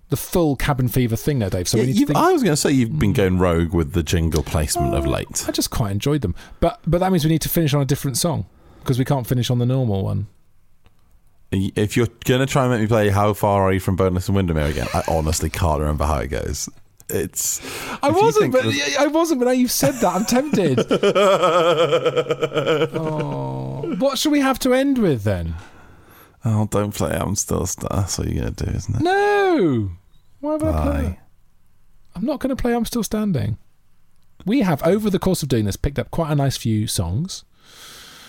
the 0.10 0.18
full 0.18 0.56
cabin 0.56 0.88
fever 0.88 1.16
thing 1.16 1.40
now, 1.40 1.50
Dave. 1.50 1.68
So 1.68 1.78
Yeah, 1.78 1.84
we 1.84 1.88
need 1.94 2.00
to 2.00 2.06
think. 2.08 2.18
I 2.18 2.32
was 2.32 2.44
going 2.44 2.54
to 2.54 2.58
say 2.58 2.72
you've 2.72 2.98
been 2.98 3.14
going 3.14 3.38
rogue 3.38 3.74
with 3.74 3.94
the 3.94 4.04
jingle 4.04 4.44
placement 4.44 4.96
of 4.96 5.06
late. 5.06 5.46
I 5.48 5.52
just 5.52 5.70
quite 5.70 5.92
enjoyed 5.92 6.22
them, 6.22 6.36
but 6.60 6.80
but 6.86 7.00
that 7.00 7.12
means 7.12 7.24
we 7.24 7.32
need 7.32 7.42
to 7.42 7.50
finish 7.50 7.74
on 7.74 7.82
a 7.82 7.86
different 7.86 8.18
song 8.18 8.46
because 8.80 8.98
we 8.98 9.06
can't 9.06 9.28
finish 9.28 9.50
on 9.50 9.60
the 9.60 9.66
normal 9.66 10.04
one. 10.04 10.28
If 11.52 11.98
you're 11.98 12.08
going 12.26 12.42
to 12.42 12.46
try 12.46 12.64
and 12.64 12.72
make 12.72 12.82
me 12.82 12.88
play 12.88 13.10
How 13.10 13.34
Far 13.34 13.64
Are 13.64 13.74
You 13.74 13.80
from 13.80 13.96
Bowness 13.96 14.28
and 14.28 14.36
Windermere 14.36 14.68
again, 14.68 14.88
I 14.94 15.02
honestly 15.08 15.50
can't 15.50 15.80
remember 15.80 16.06
how 16.06 16.20
it 16.20 16.28
goes. 16.28 16.70
It's. 17.10 17.60
I 18.04 18.12
wasn't, 18.12 18.52
but 18.52 18.66
I 18.66 19.08
wasn't. 19.08 19.40
But 19.40 19.46
now 19.46 19.52
you've 19.52 19.72
said 19.72 19.96
that, 19.96 20.16
I'm 20.16 20.26
tempted. 20.26 20.80
oh, 22.96 23.96
what 23.98 24.20
should 24.20 24.32
we 24.32 24.42
have 24.42 24.60
to 24.60 24.76
end 24.76 25.00
with 25.00 25.24
then? 25.24 25.56
Oh, 26.46 26.68
don't 26.68 26.94
play 26.94 27.12
I'm 27.12 27.36
Still 27.36 27.66
Star. 27.66 27.90
That's 27.92 28.20
what 28.20 28.28
you're 28.28 28.44
going 28.44 28.54
to 28.54 28.66
do, 28.66 28.72
isn't 28.72 28.98
it? 28.98 29.02
No. 29.02 29.92
Why 30.40 30.56
would 30.56 30.64
I 30.64 30.84
play? 30.84 31.20
I'm 32.16 32.26
not 32.26 32.40
going 32.40 32.56
to 32.56 32.62
play 32.62 32.76
I'm 32.76 32.86
Still 32.86 33.04
Standing. 33.04 33.58
We 34.46 34.62
have, 34.62 34.82
over 34.84 35.10
the 35.10 35.20
course 35.20 35.44
of 35.44 35.50
doing 35.50 35.66
this, 35.66 35.76
picked 35.76 36.00
up 36.00 36.12
quite 36.12 36.32
a 36.32 36.36
nice 36.36 36.56
few 36.58 36.88
songs. 36.88 37.44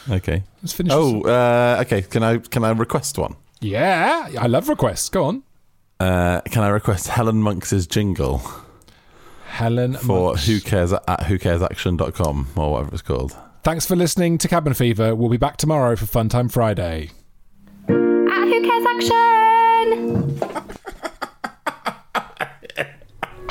Okay. 0.08 0.42
Let's 0.62 0.72
finish. 0.72 0.92
Oh, 0.94 1.22
this- 1.22 1.26
uh, 1.26 1.78
okay. 1.86 2.02
Can 2.02 2.22
I 2.22 2.38
can 2.38 2.64
I 2.64 2.70
request 2.70 3.18
one? 3.18 3.34
yeah. 3.60 4.28
I 4.38 4.46
love 4.46 4.68
requests. 4.68 5.08
Go 5.10 5.24
on. 5.24 5.42
Uh, 5.98 6.40
can 6.42 6.62
I 6.62 6.68
request 6.68 7.08
Helen 7.08 7.42
Monks' 7.42 7.86
jingle 7.86 8.40
Helen. 9.48 9.94
for 9.94 10.28
Monks. 10.30 10.46
who 10.46 10.58
cares 10.60 10.92
at 10.94 11.06
whocaresaction.com 11.06 12.48
or 12.56 12.72
whatever 12.72 12.92
it's 12.94 13.02
called? 13.02 13.36
Thanks 13.62 13.84
for 13.84 13.94
listening 13.96 14.38
to 14.38 14.48
Cabin 14.48 14.72
Fever. 14.72 15.14
We'll 15.14 15.28
be 15.28 15.36
back 15.36 15.58
tomorrow 15.58 15.94
for 15.96 16.06
Fun 16.06 16.30
Time 16.30 16.48
Friday. 16.48 17.10
At 17.86 17.94
Who 17.94 18.62
Cares 18.62 18.86
Action! 18.86 20.40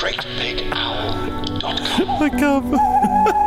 GreatBigOwl.com. 0.90 2.22
I 2.22 2.28
can't, 2.30 2.64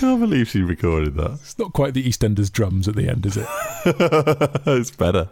can't 0.00 0.20
believe 0.20 0.48
she 0.48 0.62
recorded 0.62 1.14
that. 1.16 1.32
It's 1.42 1.58
not 1.58 1.74
quite 1.74 1.92
the 1.92 2.02
EastEnders 2.02 2.50
drums 2.50 2.88
at 2.88 2.96
the 2.96 3.06
end, 3.06 3.26
is 3.26 3.36
it? 3.36 3.46
it's 4.66 4.90
better. 4.90 5.28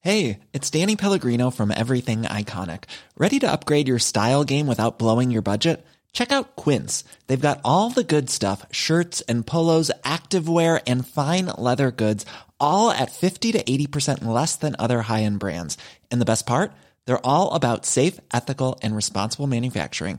Hey, 0.00 0.40
it's 0.52 0.70
Danny 0.70 0.96
Pellegrino 0.96 1.50
from 1.50 1.70
Everything 1.70 2.22
Iconic. 2.22 2.84
Ready 3.16 3.38
to 3.38 3.50
upgrade 3.50 3.86
your 3.86 4.00
style 4.00 4.42
game 4.42 4.66
without 4.66 4.98
blowing 4.98 5.30
your 5.30 5.42
budget? 5.42 5.86
Check 6.12 6.32
out 6.32 6.56
Quince. 6.56 7.04
They've 7.28 7.40
got 7.40 7.60
all 7.64 7.90
the 7.90 8.04
good 8.04 8.28
stuff 8.28 8.66
shirts 8.72 9.20
and 9.22 9.46
polos, 9.46 9.92
activewear, 10.02 10.82
and 10.86 11.06
fine 11.06 11.46
leather 11.46 11.92
goods, 11.92 12.26
all 12.58 12.90
at 12.90 13.12
50 13.12 13.52
to 13.52 13.62
80% 13.62 14.24
less 14.24 14.56
than 14.56 14.74
other 14.78 15.02
high 15.02 15.22
end 15.22 15.38
brands. 15.38 15.78
And 16.10 16.20
the 16.20 16.24
best 16.24 16.44
part? 16.44 16.72
They're 17.04 17.24
all 17.24 17.54
about 17.54 17.86
safe, 17.86 18.18
ethical, 18.34 18.80
and 18.82 18.96
responsible 18.96 19.46
manufacturing. 19.46 20.18